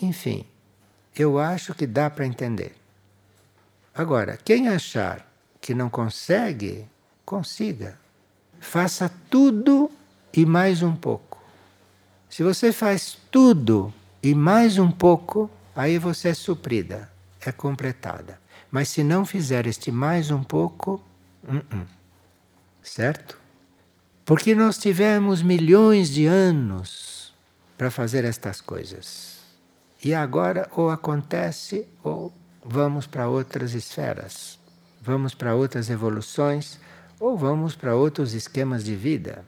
Enfim, 0.00 0.44
eu 1.14 1.38
acho 1.38 1.74
que 1.74 1.86
dá 1.86 2.10
para 2.10 2.26
entender. 2.26 2.74
Agora, 3.94 4.36
quem 4.36 4.68
achar 4.68 5.26
que 5.60 5.74
não 5.74 5.88
consegue, 5.88 6.86
consiga. 7.24 7.98
Faça 8.60 9.10
tudo 9.30 9.90
e 10.32 10.44
mais 10.44 10.82
um 10.82 10.94
pouco. 10.94 11.42
Se 12.28 12.42
você 12.42 12.72
faz 12.72 13.16
tudo 13.30 13.92
e 14.22 14.34
mais 14.34 14.76
um 14.78 14.90
pouco, 14.90 15.50
aí 15.74 15.98
você 15.98 16.28
é 16.28 16.34
suprida, 16.34 17.10
é 17.40 17.50
completada. 17.50 18.38
Mas 18.70 18.88
se 18.90 19.02
não 19.02 19.24
fizer 19.24 19.66
este 19.66 19.90
mais 19.90 20.30
um 20.30 20.42
pouco, 20.42 21.02
uh 21.44 21.54
-uh. 21.54 21.86
certo? 22.82 23.45
Porque 24.26 24.56
nós 24.56 24.76
tivemos 24.76 25.40
milhões 25.40 26.10
de 26.10 26.26
anos 26.26 27.32
para 27.78 27.92
fazer 27.92 28.24
estas 28.24 28.60
coisas. 28.60 29.36
E 30.02 30.12
agora 30.12 30.68
ou 30.74 30.90
acontece 30.90 31.86
ou 32.02 32.32
vamos 32.64 33.06
para 33.06 33.28
outras 33.28 33.72
esferas, 33.72 34.58
vamos 35.00 35.32
para 35.32 35.54
outras 35.54 35.88
evoluções 35.90 36.80
ou 37.20 37.38
vamos 37.38 37.76
para 37.76 37.94
outros 37.94 38.34
esquemas 38.34 38.84
de 38.84 38.96
vida. 38.96 39.44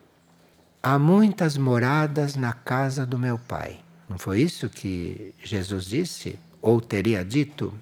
Há 0.81 0.97
muitas 0.97 1.57
moradas 1.57 2.37
na 2.37 2.53
casa 2.53 3.05
do 3.05 3.19
meu 3.19 3.37
Pai. 3.37 3.81
Não 4.09 4.17
foi 4.17 4.43
isso 4.43 4.71
que 4.71 5.35
Jesus 5.43 5.87
disse? 5.87 6.39
Ou 6.63 6.81
teria 6.81 7.25
dito? 7.25 7.75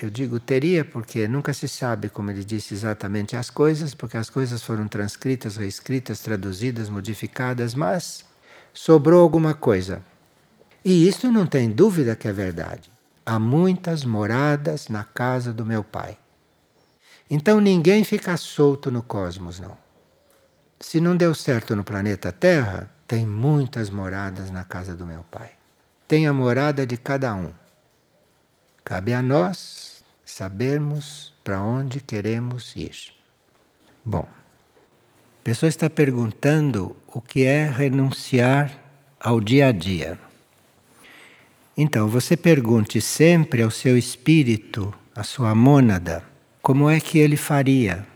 Eu 0.00 0.10
digo 0.10 0.40
teria 0.40 0.84
porque 0.84 1.28
nunca 1.28 1.52
se 1.54 1.68
sabe 1.68 2.08
como 2.08 2.30
ele 2.30 2.44
disse 2.44 2.74
exatamente 2.74 3.36
as 3.36 3.48
coisas, 3.48 3.94
porque 3.94 4.16
as 4.16 4.28
coisas 4.28 4.62
foram 4.62 4.88
transcritas, 4.88 5.56
reescritas, 5.56 6.20
traduzidas, 6.20 6.88
modificadas, 6.88 7.74
mas 7.74 8.24
sobrou 8.72 9.22
alguma 9.22 9.54
coisa. 9.54 10.02
E 10.84 11.06
isso 11.08 11.30
não 11.30 11.46
tem 11.46 11.70
dúvida 11.70 12.16
que 12.16 12.26
é 12.26 12.32
verdade. 12.32 12.92
Há 13.24 13.38
muitas 13.38 14.04
moradas 14.04 14.88
na 14.88 15.04
casa 15.04 15.52
do 15.52 15.64
meu 15.64 15.84
pai. 15.84 16.18
Então 17.30 17.60
ninguém 17.60 18.04
fica 18.04 18.36
solto 18.36 18.90
no 18.90 19.02
cosmos, 19.02 19.60
não. 19.60 19.78
Se 20.78 21.00
não 21.00 21.16
deu 21.16 21.34
certo 21.34 21.74
no 21.74 21.84
planeta 21.84 22.30
Terra, 22.30 22.90
tem 23.06 23.24
muitas 23.24 23.88
moradas 23.88 24.50
na 24.50 24.64
casa 24.64 24.94
do 24.94 25.06
meu 25.06 25.24
pai. 25.30 25.52
Tem 26.06 26.26
a 26.26 26.32
morada 26.32 26.86
de 26.86 26.96
cada 26.96 27.34
um. 27.34 27.52
Cabe 28.84 29.14
a 29.14 29.22
nós 29.22 30.04
sabermos 30.26 31.32
para 31.42 31.62
onde 31.62 32.00
queremos 32.00 32.76
ir. 32.76 32.94
Bom, 34.04 34.28
a 34.28 35.42
pessoa 35.42 35.70
está 35.70 35.88
perguntando 35.88 36.94
o 37.08 37.18
que 37.18 37.44
é 37.44 37.64
renunciar 37.66 38.78
ao 39.18 39.40
dia 39.40 39.68
a 39.68 39.72
dia. 39.72 40.18
Então, 41.74 42.08
você 42.08 42.36
pergunte 42.36 43.00
sempre 43.00 43.62
ao 43.62 43.70
seu 43.70 43.96
espírito, 43.96 44.92
à 45.16 45.22
sua 45.22 45.54
mônada, 45.54 46.22
como 46.60 46.90
é 46.90 47.00
que 47.00 47.18
ele 47.18 47.38
faria. 47.38 48.06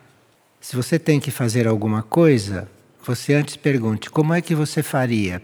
Se 0.60 0.76
você 0.76 0.98
tem 0.98 1.18
que 1.18 1.30
fazer 1.30 1.66
alguma 1.66 2.02
coisa, 2.02 2.70
você 3.02 3.32
antes 3.32 3.56
pergunte 3.56 4.10
como 4.10 4.34
é 4.34 4.42
que 4.42 4.54
você 4.54 4.82
faria 4.82 5.42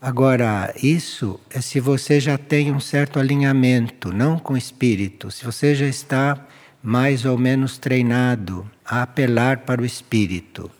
Agora, 0.00 0.72
isso 0.80 1.40
é 1.50 1.60
se 1.60 1.80
você 1.80 2.20
já 2.20 2.38
tem 2.38 2.70
um 2.70 2.78
certo 2.78 3.18
alinhamento, 3.18 4.12
não 4.12 4.38
com 4.38 4.54
o 4.54 4.56
espírito, 4.56 5.28
se 5.28 5.44
você 5.44 5.74
já 5.74 5.86
está 5.86 6.46
mais 6.80 7.24
ou 7.24 7.36
menos 7.36 7.78
treinado 7.78 8.70
a 8.84 9.02
apelar 9.02 9.58
para 9.58 9.82
o 9.82 9.84
espírito. 9.84 10.70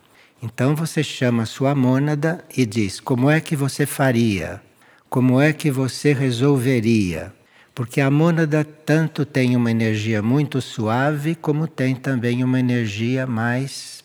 Então 0.40 0.76
você 0.76 1.02
chama 1.02 1.42
a 1.42 1.46
sua 1.46 1.74
mônada 1.74 2.44
e 2.57 2.64
diz: 2.64 3.00
como 3.00 3.28
é 3.28 3.40
que 3.40 3.57
você 3.57 3.85
faria? 3.85 4.62
Como 5.11 5.40
é 5.40 5.52
que 5.52 5.68
você 5.68 6.12
resolveria? 6.12 7.35
Porque 7.74 8.00
a 8.00 8.11
mônada 8.11 8.64
tanto 8.64 9.26
tem 9.26 9.57
uma 9.57 9.70
energia 9.70 10.22
muito 10.22 10.61
suave, 10.61 11.35
como 11.35 11.66
tem 11.66 11.96
também 11.96 12.44
uma 12.44 12.61
energia 12.61 13.26
mais 13.26 14.04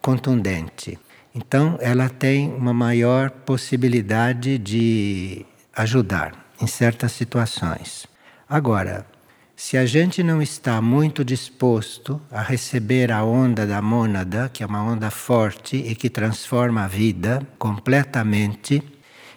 contundente. 0.00 0.98
Então, 1.36 1.76
ela 1.82 2.08
tem 2.08 2.50
uma 2.50 2.72
maior 2.72 3.28
possibilidade 3.30 4.56
de 4.56 5.44
ajudar 5.74 6.46
em 6.58 6.66
certas 6.66 7.12
situações. 7.12 8.06
Agora, 8.48 9.06
se 9.54 9.76
a 9.76 9.84
gente 9.84 10.22
não 10.22 10.40
está 10.40 10.80
muito 10.80 11.22
disposto 11.22 12.18
a 12.30 12.40
receber 12.40 13.12
a 13.12 13.22
onda 13.22 13.66
da 13.66 13.82
mônada, 13.82 14.48
que 14.50 14.62
é 14.62 14.66
uma 14.66 14.82
onda 14.82 15.10
forte 15.10 15.76
e 15.76 15.94
que 15.94 16.08
transforma 16.08 16.84
a 16.84 16.88
vida 16.88 17.46
completamente, 17.58 18.82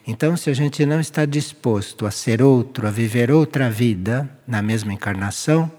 então, 0.07 0.37
se 0.37 0.49
a 0.49 0.53
gente 0.53 0.85
não 0.85 1.01
está 1.01 1.25
disposto 1.25 2.05
a 2.05 2.11
ser 2.11 2.41
outro, 2.41 2.87
a 2.87 2.91
viver 2.91 3.29
outra 3.29 3.69
vida 3.69 4.29
na 4.47 4.61
mesma 4.61 4.93
encarnação, 4.93 5.69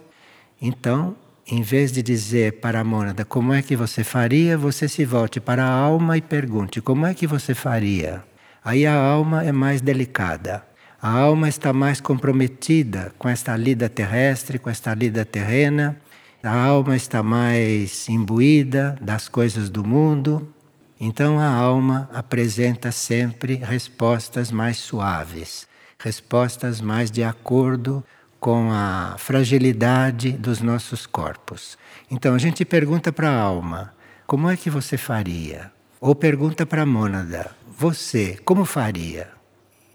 então 0.61 1.17
em 1.47 1.63
vez 1.63 1.93
de 1.93 2.03
dizer 2.03 2.61
para 2.61 2.81
a 2.81 2.85
mônada 2.85 3.25
como 3.25 3.53
é 3.53 3.63
que 3.63 3.77
você 3.77 4.05
faria, 4.05 4.57
você 4.57 4.89
se 4.89 5.05
volte 5.05 5.41
para 5.41 5.65
a 5.65 5.71
alma 5.71 6.17
e 6.17 6.21
pergunte 6.21 6.81
como 6.81 7.07
é 7.07 7.15
que 7.15 7.27
você 7.27 7.55
faria. 7.55 8.23
Aí 8.65 8.87
a 8.87 8.95
alma 8.95 9.43
é 9.45 9.53
mais 9.53 9.81
delicada. 9.81 10.65
A 11.03 11.11
alma 11.11 11.49
está 11.49 11.73
mais 11.73 12.01
comprometida 12.01 13.13
com 13.19 13.29
esta 13.29 13.57
lida 13.57 13.89
terrestre, 13.89 14.59
com 14.59 14.69
esta 14.69 14.93
lida 14.93 15.25
terrena. 15.25 15.97
A 16.43 16.55
alma 16.55 16.95
está 16.95 17.23
mais 17.23 18.09
imbuída 18.09 18.97
das 19.01 19.27
coisas 19.29 19.71
do 19.71 19.83
mundo. 19.83 20.53
Então 21.01 21.39
a 21.39 21.47
alma 21.47 22.11
apresenta 22.13 22.93
sempre 22.93 23.55
respostas 23.55 24.51
mais 24.51 24.77
suaves, 24.77 25.67
respostas 25.99 26.83
mais 26.83 27.11
de 27.11 27.25
acordo 27.25 28.05
com 28.41 28.73
a 28.73 29.17
fragilidade 29.19 30.33
dos 30.33 30.63
nossos 30.63 31.07
corpos. 31.07 31.77
Então 32.11 32.35
a 32.35 32.39
gente 32.39 32.65
pergunta 32.65 33.13
para 33.13 33.31
a 33.31 33.39
alma: 33.39 33.95
como 34.27 34.49
é 34.49 34.57
que 34.57 34.71
você 34.71 34.97
faria? 34.97 35.71
Ou 36.01 36.15
pergunta 36.15 36.65
para 36.65 36.83
a 36.83 36.87
mônada: 36.87 37.51
você, 37.79 38.39
como 38.45 38.65
faria? 38.65 39.29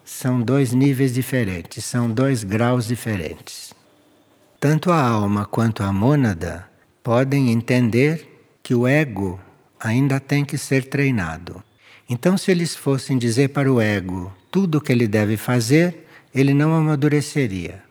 São 0.06 0.40
dois 0.40 0.72
níveis 0.72 1.14
diferentes, 1.16 1.84
são 1.84 2.10
dois 2.10 2.44
graus 2.44 2.86
diferentes. 2.86 3.74
Tanto 4.60 4.92
a 4.92 5.02
alma 5.02 5.46
quanto 5.46 5.82
a 5.82 5.92
mônada 5.92 6.70
podem 7.02 7.52
entender 7.52 8.58
que 8.62 8.76
o 8.76 8.88
ego 8.88 9.40
ainda 9.80 10.20
tem 10.20 10.46
que 10.46 10.58
ser 10.58 10.86
treinado. 10.90 11.64
Então, 12.08 12.38
se 12.38 12.52
eles 12.52 12.76
fossem 12.76 13.18
dizer 13.18 13.50
para 13.50 13.72
o 13.72 13.82
ego 13.82 14.32
tudo 14.52 14.78
o 14.78 14.82
que 14.82 14.92
ele 14.92 15.08
deve 15.08 15.38
fazer, 15.38 16.08
ele 16.34 16.54
não 16.54 16.74
amadureceria. 16.74 17.85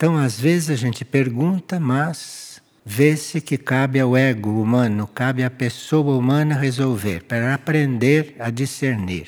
Então, 0.00 0.16
às 0.16 0.40
vezes 0.40 0.70
a 0.70 0.76
gente 0.76 1.04
pergunta, 1.04 1.78
mas 1.78 2.62
vê-se 2.82 3.38
que 3.38 3.58
cabe 3.58 4.00
ao 4.00 4.16
ego 4.16 4.62
humano, 4.62 5.06
cabe 5.06 5.44
à 5.44 5.50
pessoa 5.50 6.16
humana 6.16 6.54
resolver, 6.54 7.24
para 7.24 7.52
aprender 7.52 8.34
a 8.38 8.48
discernir. 8.48 9.26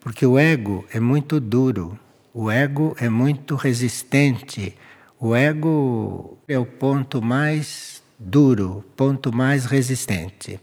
Porque 0.00 0.24
o 0.24 0.38
ego 0.38 0.86
é 0.94 0.98
muito 0.98 1.38
duro, 1.38 1.98
o 2.32 2.50
ego 2.50 2.96
é 2.98 3.10
muito 3.10 3.54
resistente, 3.54 4.74
o 5.20 5.36
ego 5.36 6.38
é 6.48 6.58
o 6.58 6.64
ponto 6.64 7.20
mais 7.20 8.02
duro, 8.18 8.82
ponto 8.96 9.30
mais 9.30 9.66
resistente. 9.66 10.58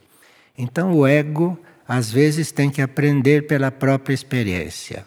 Então 0.58 0.92
o 0.92 1.06
ego 1.06 1.56
às 1.88 2.12
vezes 2.12 2.52
tem 2.52 2.72
que 2.72 2.82
aprender 2.82 3.46
pela 3.46 3.70
própria 3.70 4.16
experiência. 4.16 5.06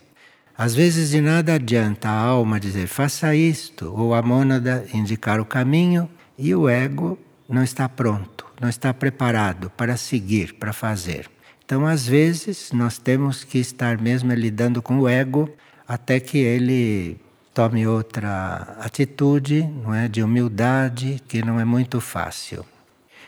Às 0.56 0.74
vezes 0.74 1.10
de 1.10 1.20
nada 1.20 1.54
adianta 1.54 2.08
a 2.08 2.20
alma 2.20 2.60
dizer 2.60 2.86
faça 2.86 3.34
isto, 3.34 3.92
ou 3.96 4.14
a 4.14 4.22
mônada 4.22 4.86
indicar 4.92 5.40
o 5.40 5.44
caminho, 5.44 6.08
e 6.38 6.54
o 6.54 6.68
ego 6.68 7.18
não 7.48 7.62
está 7.62 7.88
pronto, 7.88 8.46
não 8.60 8.68
está 8.68 8.92
preparado 8.92 9.70
para 9.70 9.96
seguir, 9.96 10.54
para 10.54 10.72
fazer. 10.72 11.30
Então, 11.64 11.86
às 11.86 12.06
vezes, 12.06 12.70
nós 12.72 12.98
temos 12.98 13.44
que 13.44 13.58
estar 13.58 13.98
mesmo 14.00 14.32
lidando 14.32 14.82
com 14.82 14.98
o 15.00 15.08
ego 15.08 15.48
até 15.88 16.20
que 16.20 16.38
ele 16.38 17.18
tome 17.54 17.86
outra 17.86 18.76
atitude, 18.80 19.62
não 19.62 19.94
é, 19.94 20.08
de 20.08 20.22
humildade, 20.22 21.22
que 21.28 21.44
não 21.44 21.60
é 21.60 21.64
muito 21.64 22.00
fácil. 22.00 22.64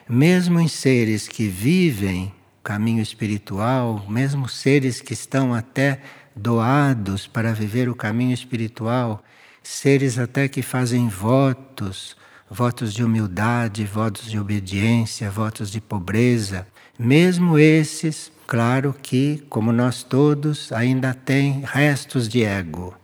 Mesmo 0.09 0.61
em 0.61 0.69
seres 0.69 1.29
que 1.29 1.47
vivem 1.49 2.33
caminho 2.63 3.03
espiritual, 3.03 4.05
mesmo 4.09 4.49
seres 4.49 5.01
que 5.01 5.13
estão 5.13 5.53
até 5.53 6.01
doados 6.35 7.27
para 7.27 7.53
viver 7.53 7.89
o 7.89 7.95
caminho 7.95 8.35
espiritual, 8.35 9.23
seres 9.63 10.19
até 10.19 10.49
que 10.49 10.63
fazem 10.63 11.09
votos, 11.09 12.17
votos 12.51 12.93
de 12.93 13.03
humildade, 13.03 13.85
votos 13.85 14.31
de 14.31 14.39
obediência, 14.39 15.31
votos 15.31 15.71
de 15.71 15.81
pobreza, 15.81 16.67
mesmo 16.99 17.59
esses, 17.59 18.31
claro 18.47 18.95
que, 19.03 19.45
como 19.49 19.73
nós 19.73 20.03
todos, 20.03 20.71
ainda 20.71 21.15
têm 21.15 21.63
restos 21.65 22.29
de 22.29 22.45
ego. 22.45 22.95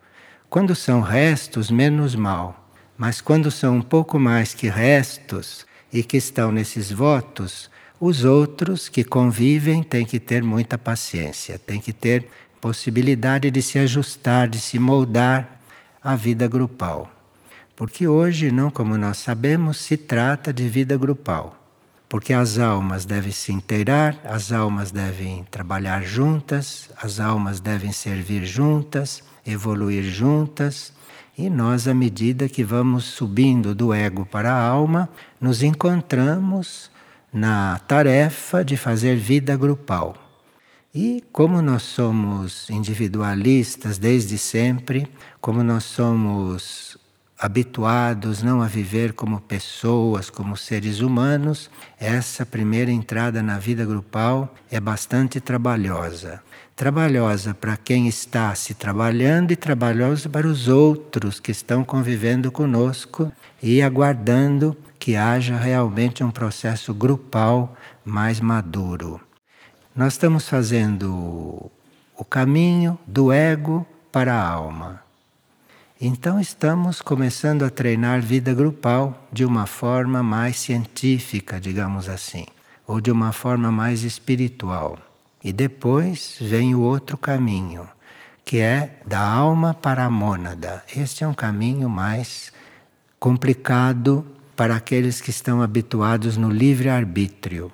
Quando 0.49 0.74
são 0.74 1.01
restos, 1.01 1.70
menos 1.70 2.14
mal. 2.14 2.70
Mas 2.97 3.20
quando 3.20 3.51
são 3.51 3.76
um 3.76 3.83
pouco 3.83 4.18
mais 4.18 4.53
que 4.53 4.68
restos 4.68 5.66
e 5.93 6.03
que 6.03 6.16
estão 6.16 6.53
nesses 6.53 6.93
votos, 6.93 7.70
os 7.99 8.24
outros 8.24 8.89
que 8.89 9.03
convivem 9.03 9.83
têm 9.83 10.05
que 10.05 10.20
ter 10.20 10.43
muita 10.43 10.76
paciência, 10.76 11.59
têm 11.59 11.81
que 11.81 11.93
ter 11.93 12.28
possibilidade 12.61 13.50
de 13.50 13.62
se 13.62 13.78
ajustar, 13.78 14.48
de 14.48 14.61
se 14.61 14.78
moldar 14.78 15.61
à 16.02 16.14
vida 16.14 16.46
grupal. 16.46 17.11
Porque 17.74 18.06
hoje, 18.06 18.50
não 18.50 18.70
como 18.70 18.98
nós 18.98 19.18
sabemos, 19.18 19.78
se 19.78 19.96
trata 19.96 20.52
de 20.52 20.68
vida 20.68 20.96
grupal. 20.98 21.56
Porque 22.08 22.32
as 22.32 22.58
almas 22.58 23.04
devem 23.04 23.32
se 23.32 23.52
inteirar, 23.52 24.18
as 24.24 24.52
almas 24.52 24.90
devem 24.90 25.44
trabalhar 25.50 26.02
juntas, 26.02 26.90
as 27.00 27.20
almas 27.20 27.61
devem 27.61 27.92
servir 27.92 28.44
juntas, 28.44 29.22
evoluir 29.46 30.02
juntas. 30.02 30.92
E 31.38 31.48
nós, 31.48 31.88
à 31.88 31.94
medida 31.94 32.48
que 32.48 32.62
vamos 32.62 33.04
subindo 33.04 33.74
do 33.74 33.94
ego 33.94 34.26
para 34.26 34.52
a 34.52 34.62
alma, 34.62 35.08
nos 35.40 35.62
encontramos 35.62 36.90
na 37.32 37.78
tarefa 37.78 38.64
de 38.64 38.76
fazer 38.76 39.16
vida 39.16 39.56
grupal. 39.56 40.30
E 40.93 41.22
como 41.30 41.62
nós 41.62 41.82
somos 41.82 42.68
individualistas 42.68 43.97
desde 43.97 44.36
sempre, 44.36 45.09
como 45.41 45.62
nós 45.62 45.84
somos 45.84 46.99
habituados 47.38 48.43
não 48.43 48.61
a 48.61 48.66
viver 48.66 49.12
como 49.12 49.41
pessoas, 49.41 50.28
como 50.28 50.57
seres 50.57 50.99
humanos, 50.99 51.70
essa 51.97 52.45
primeira 52.45 52.91
entrada 52.91 53.41
na 53.41 53.57
vida 53.57 53.86
grupal 53.86 54.53
é 54.68 54.80
bastante 54.80 55.41
trabalhosa. 55.41 56.43
Trabalhosa 56.74 57.55
para 57.55 57.76
quem 57.76 58.09
está 58.09 58.53
se 58.57 58.74
trabalhando 58.74 59.53
e 59.53 59.57
trabalhosa 59.57 60.28
para 60.28 60.49
os 60.49 60.66
outros 60.66 61.38
que 61.38 61.53
estão 61.53 61.84
convivendo 61.84 62.51
conosco 62.51 63.32
e 63.62 63.80
aguardando 63.80 64.76
que 64.99 65.14
haja 65.14 65.57
realmente 65.57 66.24
um 66.24 66.32
processo 66.32 66.93
grupal 66.93 67.76
mais 68.05 68.41
maduro. 68.41 69.20
Nós 70.01 70.14
estamos 70.14 70.48
fazendo 70.48 71.70
o 72.16 72.24
caminho 72.24 72.98
do 73.07 73.30
ego 73.30 73.86
para 74.11 74.32
a 74.32 74.48
alma. 74.48 75.03
Então 76.01 76.40
estamos 76.40 77.03
começando 77.03 77.64
a 77.64 77.68
treinar 77.68 78.22
vida 78.22 78.55
grupal 78.55 79.28
de 79.30 79.44
uma 79.44 79.66
forma 79.66 80.22
mais 80.22 80.57
científica, 80.57 81.61
digamos 81.61 82.09
assim, 82.09 82.46
ou 82.86 82.98
de 82.98 83.11
uma 83.11 83.30
forma 83.30 83.70
mais 83.70 84.03
espiritual. 84.03 84.98
E 85.44 85.53
depois 85.53 86.38
vem 86.40 86.74
o 86.74 86.80
outro 86.80 87.18
caminho, 87.18 87.86
que 88.42 88.57
é 88.59 89.03
da 89.05 89.20
alma 89.20 89.74
para 89.74 90.07
a 90.07 90.11
mônada. 90.11 90.82
Este 90.96 91.24
é 91.24 91.28
um 91.28 91.34
caminho 91.34 91.90
mais 91.90 92.51
complicado 93.18 94.26
para 94.57 94.76
aqueles 94.76 95.20
que 95.20 95.28
estão 95.28 95.61
habituados 95.61 96.38
no 96.38 96.48
livre-arbítrio. 96.48 97.70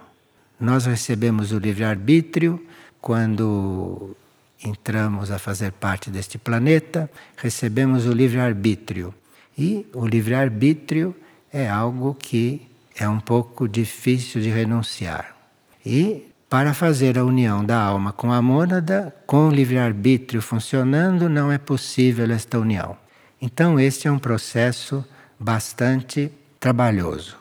Nós 0.58 0.86
recebemos 0.86 1.52
o 1.52 1.58
livre-arbítrio 1.58 2.64
quando 3.00 4.16
entramos 4.64 5.30
a 5.30 5.38
fazer 5.38 5.72
parte 5.72 6.10
deste 6.10 6.38
planeta, 6.38 7.10
recebemos 7.36 8.06
o 8.06 8.12
livre-arbítrio. 8.12 9.14
E 9.56 9.86
o 9.94 10.06
livre-arbítrio 10.06 11.14
é 11.52 11.68
algo 11.68 12.14
que 12.14 12.66
é 12.98 13.08
um 13.08 13.20
pouco 13.20 13.68
difícil 13.68 14.40
de 14.40 14.48
renunciar. 14.48 15.36
E 15.84 16.26
para 16.48 16.72
fazer 16.72 17.18
a 17.18 17.24
união 17.24 17.64
da 17.64 17.80
alma 17.80 18.12
com 18.12 18.32
a 18.32 18.40
mônada, 18.40 19.14
com 19.26 19.48
o 19.48 19.50
livre-arbítrio 19.50 20.40
funcionando, 20.40 21.28
não 21.28 21.52
é 21.52 21.58
possível 21.58 22.30
esta 22.30 22.58
união. 22.58 22.96
Então, 23.40 23.78
este 23.78 24.08
é 24.08 24.12
um 24.12 24.18
processo 24.18 25.04
bastante 25.38 26.30
trabalhoso. 26.58 27.36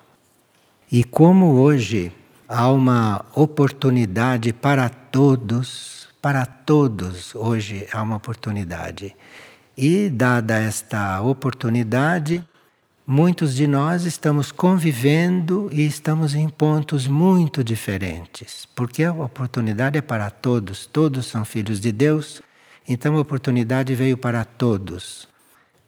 E 0.92 1.04
como 1.04 1.54
hoje 1.54 2.12
há 2.48 2.70
uma 2.70 3.26
oportunidade 3.34 4.54
para 4.54 4.90
todos, 4.90 6.08
para 6.22 6.46
todos 6.46 7.34
hoje 7.36 7.88
há 7.92 8.02
uma 8.02 8.18
oportunidade. 8.18 9.16
E 9.78 10.10
dada 10.10 10.58
esta 10.58 11.22
oportunidade, 11.22 12.44
muitos 13.06 13.56
de 13.56 13.68
nós 13.68 14.06
estamos 14.06 14.52
convivendo 14.52 15.70
e 15.72 15.86
estamos 15.86 16.34
em 16.34 16.48
pontos 16.48 17.08
muito 17.08 17.64
diferentes, 17.64 18.68
porque 18.76 19.04
a 19.04 19.12
oportunidade 19.12 19.98
é 19.98 20.02
para 20.02 20.30
todos, 20.30 20.86
todos 20.86 21.26
são 21.26 21.44
filhos 21.44 21.80
de 21.80 21.92
Deus, 21.92 22.42
então 22.88 23.18
a 23.18 23.20
oportunidade 23.20 23.94
veio 23.96 24.18
para 24.18 24.46
todos, 24.46 25.28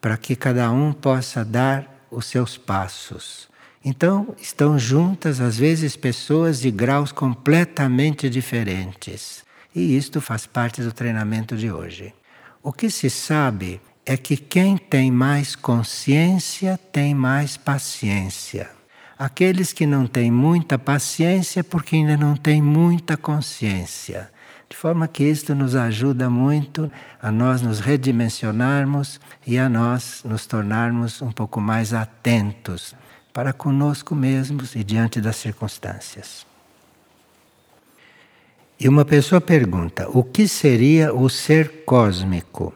para 0.02 0.18
que 0.18 0.36
cada 0.36 0.70
um 0.72 0.92
possa 0.92 1.46
dar 1.46 2.06
os 2.12 2.26
seus 2.26 2.58
passos 2.58 3.48
então, 3.90 4.36
estão 4.38 4.78
juntas, 4.78 5.40
às 5.40 5.58
vezes, 5.58 5.96
pessoas 5.96 6.60
de 6.60 6.70
graus 6.70 7.14
completamente 7.14 8.30
diferentes. 8.30 9.46
E 9.74 9.96
isto 9.96 10.20
faz 10.20 10.46
parte 10.46 10.82
do 10.82 10.92
treinamento 10.92 11.56
de 11.56 11.72
hoje. 11.72 12.14
O 12.62 12.74
que 12.74 12.90
se 12.90 13.10
sabe 13.10 13.80
é 14.06 14.18
que 14.18 14.36
quem 14.36 14.76
tem 14.76 15.10
mais 15.10 15.56
consciência 15.56 16.78
tem 16.92 17.16
mais 17.16 17.56
paciência. 17.56 18.70
Aqueles 19.18 19.72
que 19.72 19.86
não 19.86 20.06
têm 20.06 20.30
muita 20.30 20.78
paciência, 20.78 21.64
porque 21.64 21.96
ainda 21.96 22.18
não 22.18 22.36
têm 22.36 22.62
muita 22.62 23.16
consciência. 23.16 24.30
De 24.68 24.76
forma 24.76 25.08
que 25.08 25.24
isto 25.24 25.56
nos 25.56 25.78
ajuda 25.78 26.30
muito 26.30 26.92
a 27.22 27.32
nós 27.32 27.62
nos 27.62 27.80
redimensionarmos 27.80 29.18
e 29.46 29.58
a 29.58 29.70
nós 29.70 30.24
nos 30.26 30.46
tornarmos 30.46 31.22
um 31.22 31.32
pouco 31.32 31.62
mais 31.62 31.94
atentos 31.94 32.94
para 33.38 33.54
conosco 33.54 34.16
mesmos 34.16 34.74
e 34.74 34.84
diante 34.84 35.22
das 35.22 35.36
circunstâncias. 35.36 36.44
E 38.80 38.90
uma 38.90 39.06
pessoa 39.06 39.40
pergunta: 39.40 40.10
o 40.10 40.24
que 40.24 40.48
seria 40.48 41.14
o 41.14 41.30
ser 41.30 41.84
cósmico? 41.86 42.74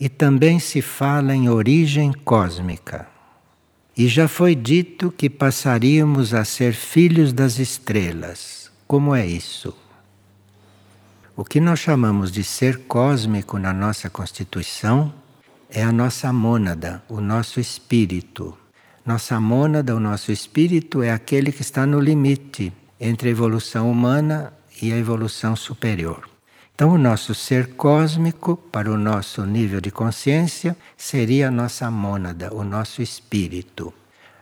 E 0.00 0.08
também 0.08 0.58
se 0.58 0.80
fala 0.80 1.34
em 1.34 1.50
origem 1.50 2.10
cósmica. 2.10 3.06
E 3.94 4.08
já 4.08 4.26
foi 4.26 4.54
dito 4.54 5.12
que 5.12 5.28
passaríamos 5.28 6.32
a 6.32 6.42
ser 6.42 6.72
filhos 6.72 7.30
das 7.30 7.58
estrelas. 7.58 8.72
Como 8.86 9.14
é 9.14 9.26
isso? 9.26 9.76
O 11.36 11.44
que 11.44 11.60
nós 11.60 11.80
chamamos 11.80 12.32
de 12.32 12.42
ser 12.42 12.84
cósmico 12.86 13.58
na 13.58 13.74
nossa 13.74 14.08
constituição 14.08 15.12
é 15.68 15.82
a 15.82 15.92
nossa 15.92 16.32
mônada, 16.32 17.02
o 17.10 17.20
nosso 17.20 17.60
espírito. 17.60 18.56
Nossa 19.04 19.40
mônada, 19.40 19.96
o 19.96 20.00
nosso 20.00 20.30
espírito, 20.30 21.02
é 21.02 21.10
aquele 21.10 21.50
que 21.50 21.62
está 21.62 21.84
no 21.84 21.98
limite 21.98 22.72
entre 23.00 23.28
a 23.28 23.32
evolução 23.32 23.90
humana 23.90 24.52
e 24.80 24.92
a 24.92 24.96
evolução 24.96 25.56
superior. 25.56 26.28
Então, 26.72 26.90
o 26.90 26.98
nosso 26.98 27.34
ser 27.34 27.74
cósmico, 27.74 28.56
para 28.56 28.90
o 28.90 28.96
nosso 28.96 29.44
nível 29.44 29.80
de 29.80 29.90
consciência, 29.90 30.76
seria 30.96 31.48
a 31.48 31.50
nossa 31.50 31.90
mônada, 31.90 32.54
o 32.54 32.62
nosso 32.62 33.02
espírito. 33.02 33.92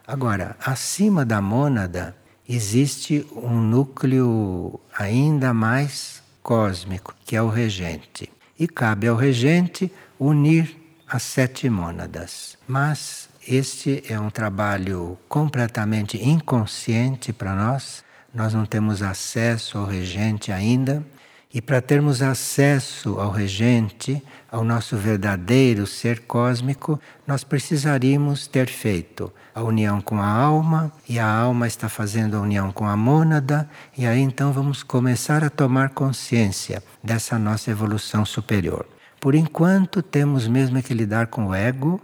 Agora, 0.07 0.55
acima 0.63 1.25
da 1.25 1.41
mônada, 1.41 2.15
existe 2.47 3.27
um 3.35 3.63
núcleo 3.63 4.79
ainda 4.95 5.55
mais 5.55 6.23
cósmico, 6.43 7.15
que 7.25 7.35
é 7.35 7.41
o 7.41 7.49
regente. 7.49 8.31
E 8.59 8.69
cabe 8.69 9.09
ao 9.09 9.17
regente 9.17 9.91
unir 10.19 10.77
as 11.09 11.23
sete 11.23 11.71
mônadas. 11.71 12.59
Mas 12.69 13.30
este 13.47 14.03
é 14.09 14.21
um 14.21 14.31
trabalho 14.31 15.19
completamente 15.29 16.23
inconsciente 16.23 17.33
para 17.33 17.55
nós. 17.55 18.05
Nós 18.35 18.53
não 18.53 18.67
temos 18.67 19.03
acesso 19.03 19.79
ao 19.79 19.87
regente 19.87 20.53
ainda. 20.53 21.05
E 21.53 21.61
para 21.61 21.81
termos 21.81 22.23
acesso 22.23 23.19
ao 23.19 23.33
regente, 23.33 24.23
ao 24.53 24.63
nosso 24.63 24.97
verdadeiro 24.97 25.85
ser 25.85 26.21
cósmico, 26.21 27.01
nós 27.27 27.43
precisaríamos 27.43 28.47
ter 28.47 28.69
feito 28.69 29.33
a 29.53 29.61
união 29.61 30.01
com 30.01 30.21
a 30.21 30.29
alma, 30.29 30.93
e 31.09 31.19
a 31.19 31.29
alma 31.29 31.67
está 31.67 31.89
fazendo 31.89 32.37
a 32.37 32.41
união 32.41 32.71
com 32.71 32.87
a 32.87 32.97
mônada, 32.97 33.69
e 33.99 34.07
aí 34.07 34.21
então 34.21 34.53
vamos 34.53 34.85
começar 34.85 35.43
a 35.43 35.51
tomar 35.51 35.91
consciência 35.91 36.85
dessa 37.03 37.37
nossa 37.37 37.69
evolução 37.69 38.25
superior. 38.25 38.87
Por 39.19 39.35
enquanto, 39.35 40.03
temos 40.03 40.47
mesmo 40.47 40.81
que 40.81 40.95
lidar 40.95 41.27
com 41.27 41.49
o 41.49 41.55
ego, 41.55 42.01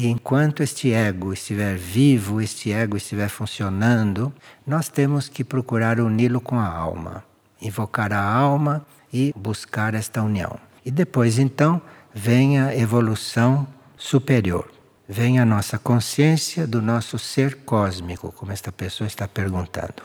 e 0.00 0.06
enquanto 0.06 0.62
este 0.62 0.92
ego 0.92 1.32
estiver 1.32 1.76
vivo, 1.76 2.40
este 2.40 2.70
ego 2.70 2.96
estiver 2.96 3.28
funcionando, 3.28 4.32
nós 4.64 4.88
temos 4.88 5.28
que 5.28 5.42
procurar 5.42 5.98
uni-lo 5.98 6.40
com 6.40 6.56
a 6.56 6.68
alma, 6.68 7.24
invocar 7.60 8.12
a 8.12 8.22
alma 8.22 8.86
e 9.12 9.34
buscar 9.36 9.94
esta 9.94 10.22
união. 10.22 10.56
E 10.84 10.92
depois, 10.92 11.36
então, 11.36 11.82
vem 12.14 12.60
a 12.60 12.76
evolução 12.76 13.66
superior. 13.96 14.70
Vem 15.08 15.40
a 15.40 15.44
nossa 15.44 15.80
consciência 15.80 16.64
do 16.64 16.80
nosso 16.80 17.18
ser 17.18 17.56
cósmico, 17.64 18.30
como 18.30 18.52
esta 18.52 18.70
pessoa 18.70 19.08
está 19.08 19.26
perguntando. 19.26 20.04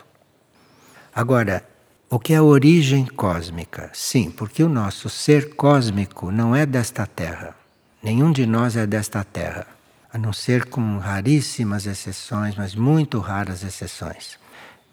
Agora, 1.14 1.64
o 2.10 2.18
que 2.18 2.34
é 2.34 2.38
a 2.38 2.42
origem 2.42 3.06
cósmica? 3.06 3.92
Sim, 3.94 4.28
porque 4.32 4.64
o 4.64 4.68
nosso 4.68 5.08
ser 5.08 5.54
cósmico 5.54 6.32
não 6.32 6.56
é 6.56 6.66
desta 6.66 7.06
terra. 7.06 7.54
Nenhum 8.02 8.32
de 8.32 8.44
nós 8.44 8.76
é 8.76 8.86
desta 8.88 9.22
terra, 9.22 9.68
a 10.14 10.18
não 10.18 10.32
ser 10.32 10.66
com 10.66 10.96
raríssimas 10.98 11.86
exceções, 11.86 12.54
mas 12.56 12.76
muito 12.76 13.18
raras 13.18 13.64
exceções. 13.64 14.38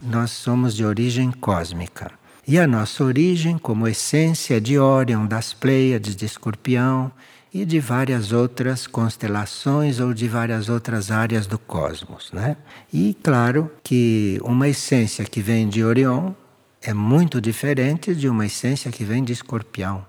Nós 0.01 0.31
somos 0.31 0.75
de 0.75 0.83
origem 0.83 1.29
cósmica. 1.31 2.11
E 2.47 2.57
a 2.57 2.65
nossa 2.65 3.03
origem, 3.03 3.55
como 3.59 3.87
essência 3.87 4.59
de 4.59 4.79
Órion, 4.79 5.27
das 5.27 5.53
Pleiades, 5.53 6.15
de 6.15 6.25
Escorpião 6.25 7.11
e 7.53 7.63
de 7.65 7.79
várias 7.79 8.31
outras 8.31 8.87
constelações 8.87 9.99
ou 9.99 10.11
de 10.11 10.27
várias 10.27 10.69
outras 10.69 11.11
áreas 11.11 11.45
do 11.45 11.59
cosmos. 11.59 12.31
Né? 12.31 12.57
E 12.91 13.15
claro 13.21 13.69
que 13.83 14.39
uma 14.43 14.67
essência 14.67 15.23
que 15.23 15.39
vem 15.39 15.69
de 15.69 15.83
Orion 15.83 16.33
é 16.81 16.95
muito 16.95 17.39
diferente 17.39 18.15
de 18.15 18.27
uma 18.27 18.47
essência 18.47 18.91
que 18.91 19.03
vem 19.03 19.23
de 19.23 19.33
escorpião. 19.33 20.03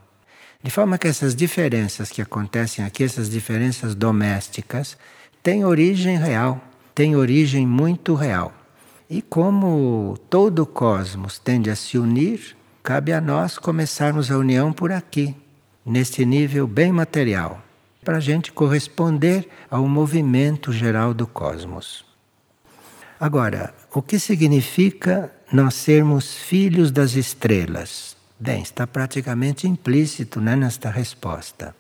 De 0.63 0.71
forma 0.71 0.97
que 0.97 1.09
essas 1.09 1.35
diferenças 1.35 2.11
que 2.11 2.23
acontecem 2.23 2.85
aqui, 2.85 3.03
essas 3.03 3.29
diferenças 3.29 3.95
domésticas, 3.95 4.97
têm 5.43 5.65
origem 5.65 6.17
real, 6.17 6.61
têm 6.95 7.17
origem 7.17 7.67
muito 7.67 8.15
real. 8.15 8.53
E 9.11 9.21
como 9.21 10.17
todo 10.31 10.61
o 10.61 10.67
cosmos 10.67 11.39
tende 11.39 11.69
a 11.69 11.75
se 11.75 11.99
unir, 11.99 12.57
cabe 12.83 13.13
a 13.13 13.21
nós 13.21 13.59
começarmos 13.59 14.31
a 14.31 14.39
união 14.39 14.73
por 14.73 14.93
aqui, 14.93 15.35
neste 15.85 16.25
nível 16.25 16.67
bem 16.67 16.93
material, 16.93 17.61
para 18.05 18.19
a 18.19 18.21
gente 18.21 18.53
corresponder 18.53 19.49
ao 19.69 19.87
movimento 19.89 20.73
geral 20.73 21.13
do 21.13 21.27
cosmos. 21.27 22.05
Agora, 23.19 23.75
o 23.93 24.01
que 24.01 24.19
significa 24.19 25.33
nós 25.53 25.75
sermos 25.75 26.35
filhos 26.35 26.91
das 26.91 27.15
estrelas? 27.15 28.12
Bem, 28.45 28.61
está 28.61 28.89
praticamente 28.89 29.69
implícito 29.69 30.41
né, 30.41 30.57
nesta 30.57 30.91
resposta. 30.91 31.77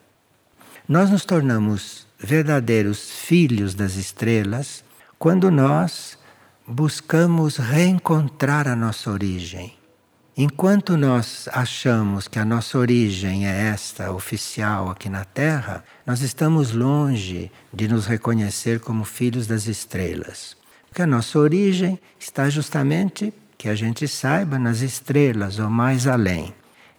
Nós 0.88 1.10
nos 1.10 1.24
tornamos 1.24 2.06
verdadeiros 2.16 3.10
filhos 3.10 3.74
das 3.74 3.96
estrelas 3.96 4.84
quando 5.18 5.50
nós 5.50 6.16
buscamos 6.64 7.56
reencontrar 7.56 8.68
a 8.68 8.76
nossa 8.76 9.10
origem. 9.10 9.74
Enquanto 10.36 10.96
nós 10.96 11.48
achamos 11.52 12.28
que 12.28 12.38
a 12.38 12.44
nossa 12.44 12.78
origem 12.78 13.44
é 13.44 13.64
esta 13.66 14.12
oficial 14.12 14.88
aqui 14.88 15.08
na 15.08 15.24
Terra, 15.24 15.82
nós 16.06 16.20
estamos 16.20 16.70
longe 16.70 17.50
de 17.74 17.88
nos 17.88 18.06
reconhecer 18.06 18.78
como 18.78 19.02
filhos 19.02 19.48
das 19.48 19.66
estrelas. 19.66 20.56
Porque 20.88 21.02
a 21.02 21.08
nossa 21.08 21.40
origem 21.40 21.98
está 22.20 22.48
justamente 22.48 23.34
que 23.62 23.68
a 23.68 23.76
gente 23.76 24.08
saiba 24.08 24.58
nas 24.58 24.80
estrelas 24.80 25.60
ou 25.60 25.70
mais 25.70 26.08
além. 26.08 26.52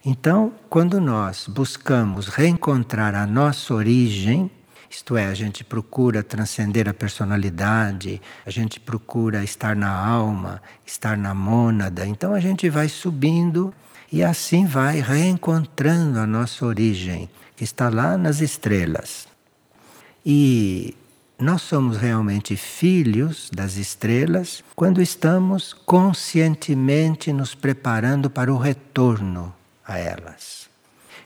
Então, 0.06 0.54
quando 0.70 1.02
nós 1.02 1.46
buscamos 1.46 2.30
reencontrar 2.30 3.14
a 3.16 3.28
nossa 3.28 3.74
origem, 3.74 4.50
isto 4.90 5.18
é, 5.18 5.26
a 5.26 5.34
gente 5.34 5.62
procura 5.62 6.24
transcender 6.24 6.88
a 6.88 6.94
personalidade, 6.94 8.22
a 8.46 8.50
gente 8.50 8.80
procura 8.80 9.44
estar 9.44 9.76
na 9.76 9.92
alma, 9.94 10.62
estar 10.86 11.18
na 11.18 11.34
mônada, 11.34 12.08
então 12.08 12.34
a 12.34 12.40
gente 12.40 12.70
vai 12.70 12.88
subindo 12.88 13.74
e 14.10 14.24
assim 14.24 14.66
vai 14.66 15.02
reencontrando 15.02 16.18
a 16.18 16.26
nossa 16.26 16.66
origem, 16.66 17.30
que 17.58 17.66
está 17.66 17.90
lá 17.90 18.18
nas 18.18 18.40
estrelas. 18.40 19.28
E 20.26 20.96
nós 21.44 21.62
somos 21.62 21.98
realmente 21.98 22.56
filhos 22.56 23.50
das 23.54 23.76
estrelas 23.76 24.64
quando 24.74 25.02
estamos 25.02 25.74
conscientemente 25.74 27.34
nos 27.34 27.54
preparando 27.54 28.30
para 28.30 28.52
o 28.52 28.58
retorno 28.58 29.54
a 29.86 29.98
elas. 29.98 30.70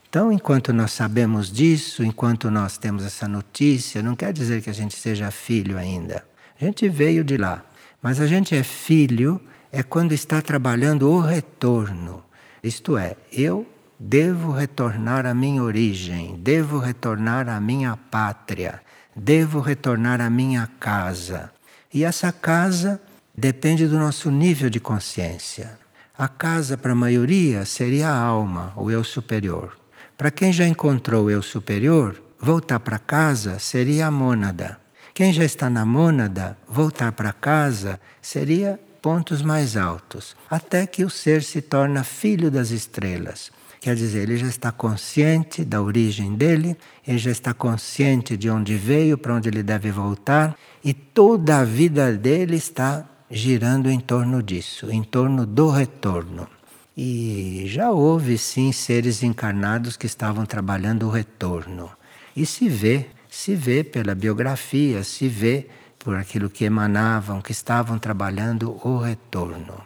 Então, 0.09 0.31
enquanto 0.31 0.73
nós 0.73 0.91
sabemos 0.91 1.51
disso, 1.51 2.03
enquanto 2.03 2.49
nós 2.49 2.79
temos 2.79 3.05
essa 3.05 3.27
notícia, 3.27 4.01
não 4.01 4.15
quer 4.15 4.33
dizer 4.33 4.63
que 4.63 4.71
a 4.71 4.73
gente 4.73 4.95
seja 4.95 5.29
filho 5.29 5.77
ainda. 5.77 6.25
A 6.59 6.65
gente 6.65 6.89
veio 6.89 7.23
de 7.23 7.37
lá. 7.37 7.63
Mas 8.01 8.19
a 8.19 8.25
gente 8.25 8.55
é 8.55 8.63
filho 8.63 9.39
é 9.71 9.83
quando 9.83 10.13
está 10.13 10.41
trabalhando 10.41 11.11
o 11.11 11.19
retorno. 11.19 12.23
Isto 12.63 12.97
é, 12.97 13.15
eu 13.31 13.67
devo 13.99 14.51
retornar 14.51 15.27
à 15.27 15.33
minha 15.33 15.61
origem, 15.61 16.35
devo 16.39 16.79
retornar 16.79 17.47
à 17.49 17.59
minha 17.59 17.95
pátria, 17.95 18.81
devo 19.17 19.59
retornar 19.59 20.21
à 20.21 20.29
minha 20.29 20.69
casa. 20.79 21.51
E 21.91 22.03
essa 22.03 22.31
casa 22.31 23.01
depende 23.35 23.87
do 23.87 23.97
nosso 23.97 24.29
nível 24.29 24.69
de 24.69 24.79
consciência. 24.79 25.79
A 26.17 26.27
casa, 26.27 26.77
para 26.77 26.91
a 26.91 26.95
maioria, 26.95 27.65
seria 27.65 28.09
a 28.09 28.17
alma, 28.17 28.73
o 28.75 28.91
eu 28.91 29.03
superior. 29.03 29.77
Para 30.15 30.31
quem 30.31 30.53
já 30.53 30.67
encontrou 30.67 31.25
o 31.25 31.31
eu 31.31 31.41
superior, 31.41 32.21
voltar 32.39 32.79
para 32.79 32.99
casa 32.99 33.59
seria 33.59 34.07
a 34.07 34.11
mônada. 34.11 34.79
Quem 35.13 35.33
já 35.33 35.43
está 35.43 35.69
na 35.69 35.85
mônada, 35.85 36.57
voltar 36.67 37.11
para 37.11 37.33
casa 37.33 37.99
seria 38.21 38.79
pontos 39.01 39.41
mais 39.41 39.75
altos, 39.77 40.35
até 40.49 40.85
que 40.85 41.03
o 41.03 41.09
ser 41.09 41.43
se 41.43 41.61
torna 41.61 42.03
filho 42.03 42.51
das 42.51 42.71
estrelas. 42.71 43.51
Quer 43.87 43.95
dizer, 43.95 44.23
ele 44.23 44.35
já 44.35 44.47
está 44.47 44.69
consciente 44.69 45.63
da 45.63 45.81
origem 45.81 46.35
dele, 46.35 46.75
ele 47.07 47.17
já 47.17 47.31
está 47.31 47.53
consciente 47.53 48.35
de 48.35 48.49
onde 48.49 48.75
veio, 48.75 49.17
para 49.17 49.33
onde 49.33 49.47
ele 49.47 49.63
deve 49.63 49.91
voltar, 49.91 50.57
e 50.83 50.93
toda 50.93 51.59
a 51.59 51.63
vida 51.63 52.11
dele 52.11 52.57
está 52.57 53.05
girando 53.31 53.89
em 53.89 53.97
torno 53.97 54.43
disso, 54.43 54.91
em 54.91 55.01
torno 55.01 55.45
do 55.45 55.69
retorno. 55.69 56.49
E 56.97 57.63
já 57.67 57.89
houve 57.89 58.37
sim 58.37 58.73
seres 58.73 59.23
encarnados 59.23 59.95
que 59.95 60.05
estavam 60.05 60.45
trabalhando 60.45 61.07
o 61.07 61.09
retorno. 61.09 61.89
E 62.35 62.45
se 62.45 62.67
vê, 62.67 63.05
se 63.29 63.55
vê 63.55 63.85
pela 63.85 64.13
biografia, 64.13 65.01
se 65.01 65.29
vê 65.29 65.65
por 65.97 66.17
aquilo 66.17 66.49
que 66.49 66.65
emanavam, 66.65 67.39
que 67.39 67.53
estavam 67.53 67.97
trabalhando 67.97 68.77
o 68.85 68.97
retorno. 68.97 69.81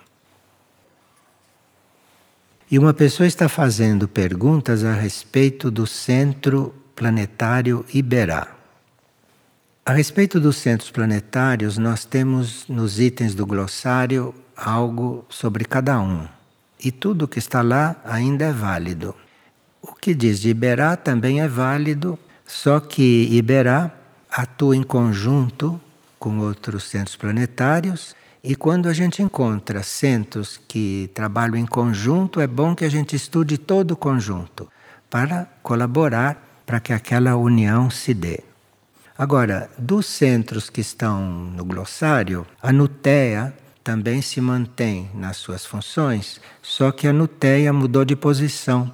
E 2.71 2.79
uma 2.79 2.93
pessoa 2.93 3.27
está 3.27 3.49
fazendo 3.49 4.07
perguntas 4.07 4.85
a 4.85 4.93
respeito 4.93 5.69
do 5.69 5.85
centro 5.85 6.73
planetário 6.95 7.85
Iberá. 7.93 8.47
A 9.85 9.91
respeito 9.91 10.39
dos 10.39 10.55
centros 10.55 10.89
planetários, 10.89 11.77
nós 11.77 12.05
temos 12.05 12.65
nos 12.69 12.97
itens 12.97 13.35
do 13.35 13.45
glossário 13.45 14.33
algo 14.55 15.25
sobre 15.27 15.65
cada 15.65 15.99
um. 15.99 16.25
E 16.81 16.93
tudo 16.93 17.27
que 17.27 17.39
está 17.39 17.61
lá 17.61 17.97
ainda 18.05 18.45
é 18.45 18.53
válido. 18.53 19.13
O 19.81 19.93
que 19.93 20.13
diz 20.13 20.39
de 20.39 20.47
Iberá 20.47 20.95
também 20.95 21.41
é 21.41 21.49
válido, 21.49 22.17
só 22.47 22.79
que 22.79 23.27
Iberá 23.33 23.91
atua 24.31 24.77
em 24.77 24.83
conjunto 24.83 25.77
com 26.17 26.39
outros 26.39 26.85
centros 26.85 27.17
planetários 27.17 28.15
e 28.43 28.55
quando 28.55 28.89
a 28.89 28.93
gente 28.93 29.21
encontra 29.21 29.83
centros 29.83 30.59
que 30.67 31.11
trabalham 31.13 31.55
em 31.55 31.65
conjunto, 31.65 32.41
é 32.41 32.47
bom 32.47 32.73
que 32.73 32.83
a 32.83 32.89
gente 32.89 33.15
estude 33.15 33.57
todo 33.57 33.91
o 33.91 33.95
conjunto 33.95 34.67
para 35.09 35.47
colaborar 35.61 36.63
para 36.65 36.79
que 36.79 36.91
aquela 36.91 37.35
união 37.35 37.89
se 37.89 38.13
dê. 38.13 38.39
Agora, 39.15 39.69
dos 39.77 40.07
centros 40.07 40.71
que 40.71 40.81
estão 40.81 41.21
no 41.55 41.63
glossário, 41.63 42.47
a 42.59 42.71
Nutea 42.71 43.53
também 43.83 44.21
se 44.21 44.41
mantém 44.41 45.11
nas 45.13 45.37
suas 45.37 45.63
funções, 45.63 46.41
só 46.61 46.91
que 46.91 47.07
a 47.07 47.13
Nutea 47.13 47.71
mudou 47.71 48.03
de 48.03 48.15
posição. 48.15 48.91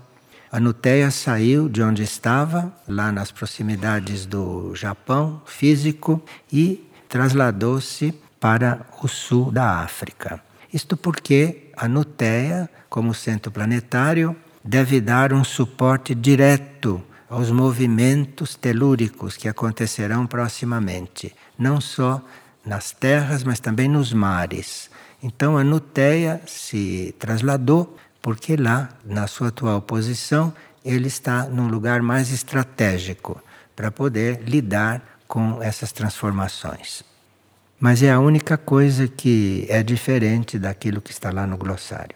A 0.51 0.59
Nuteia 0.59 1.09
saiu 1.11 1.69
de 1.69 1.81
onde 1.81 2.03
estava, 2.03 2.73
lá 2.87 3.11
nas 3.11 3.31
proximidades 3.31 4.25
do 4.25 4.75
Japão 4.75 5.41
físico, 5.45 6.21
e 6.51 6.85
trasladou-se 7.07 8.13
para 8.39 8.85
o 9.01 9.07
sul 9.07 9.51
da 9.51 9.79
África. 9.81 10.41
Isto 10.73 10.97
porque 10.97 11.71
a 11.75 11.87
Nuteia, 11.87 12.69
como 12.89 13.13
centro 13.13 13.51
planetário, 13.51 14.35
deve 14.63 14.99
dar 14.99 15.33
um 15.33 15.43
suporte 15.43 16.13
direto 16.13 17.01
aos 17.29 17.51
movimentos 17.51 18.55
telúricos 18.55 19.35
que 19.35 19.47
acontecerão 19.47 20.25
proximamente, 20.25 21.35
não 21.57 21.81
só 21.81 22.21
nas 22.65 22.91
terras, 22.91 23.43
mas 23.43 23.59
também 23.59 23.87
nos 23.87 24.13
mares. 24.13 24.89
Então 25.21 25.57
a 25.57 25.63
Nuteia 25.63 26.41
se 26.45 27.15
trasladou 27.17 27.97
porque 28.21 28.55
lá, 28.55 28.89
na 29.05 29.25
sua 29.25 29.49
atual 29.49 29.81
posição, 29.81 30.53
ele 30.83 31.07
está 31.07 31.43
num 31.45 31.67
lugar 31.67 32.01
mais 32.01 32.31
estratégico 32.31 33.41
para 33.75 33.91
poder 33.91 34.41
lidar 34.43 35.01
com 35.27 35.61
essas 35.61 35.91
transformações. 35.91 37.03
Mas 37.79 38.01
é 38.01 38.11
a 38.11 38.19
única 38.19 38.57
coisa 38.57 39.07
que 39.07 39.65
é 39.69 39.83
diferente 39.83 40.57
daquilo 40.57 41.01
que 41.01 41.11
está 41.11 41.31
lá 41.31 41.45
no 41.45 41.57
glossário. 41.57 42.15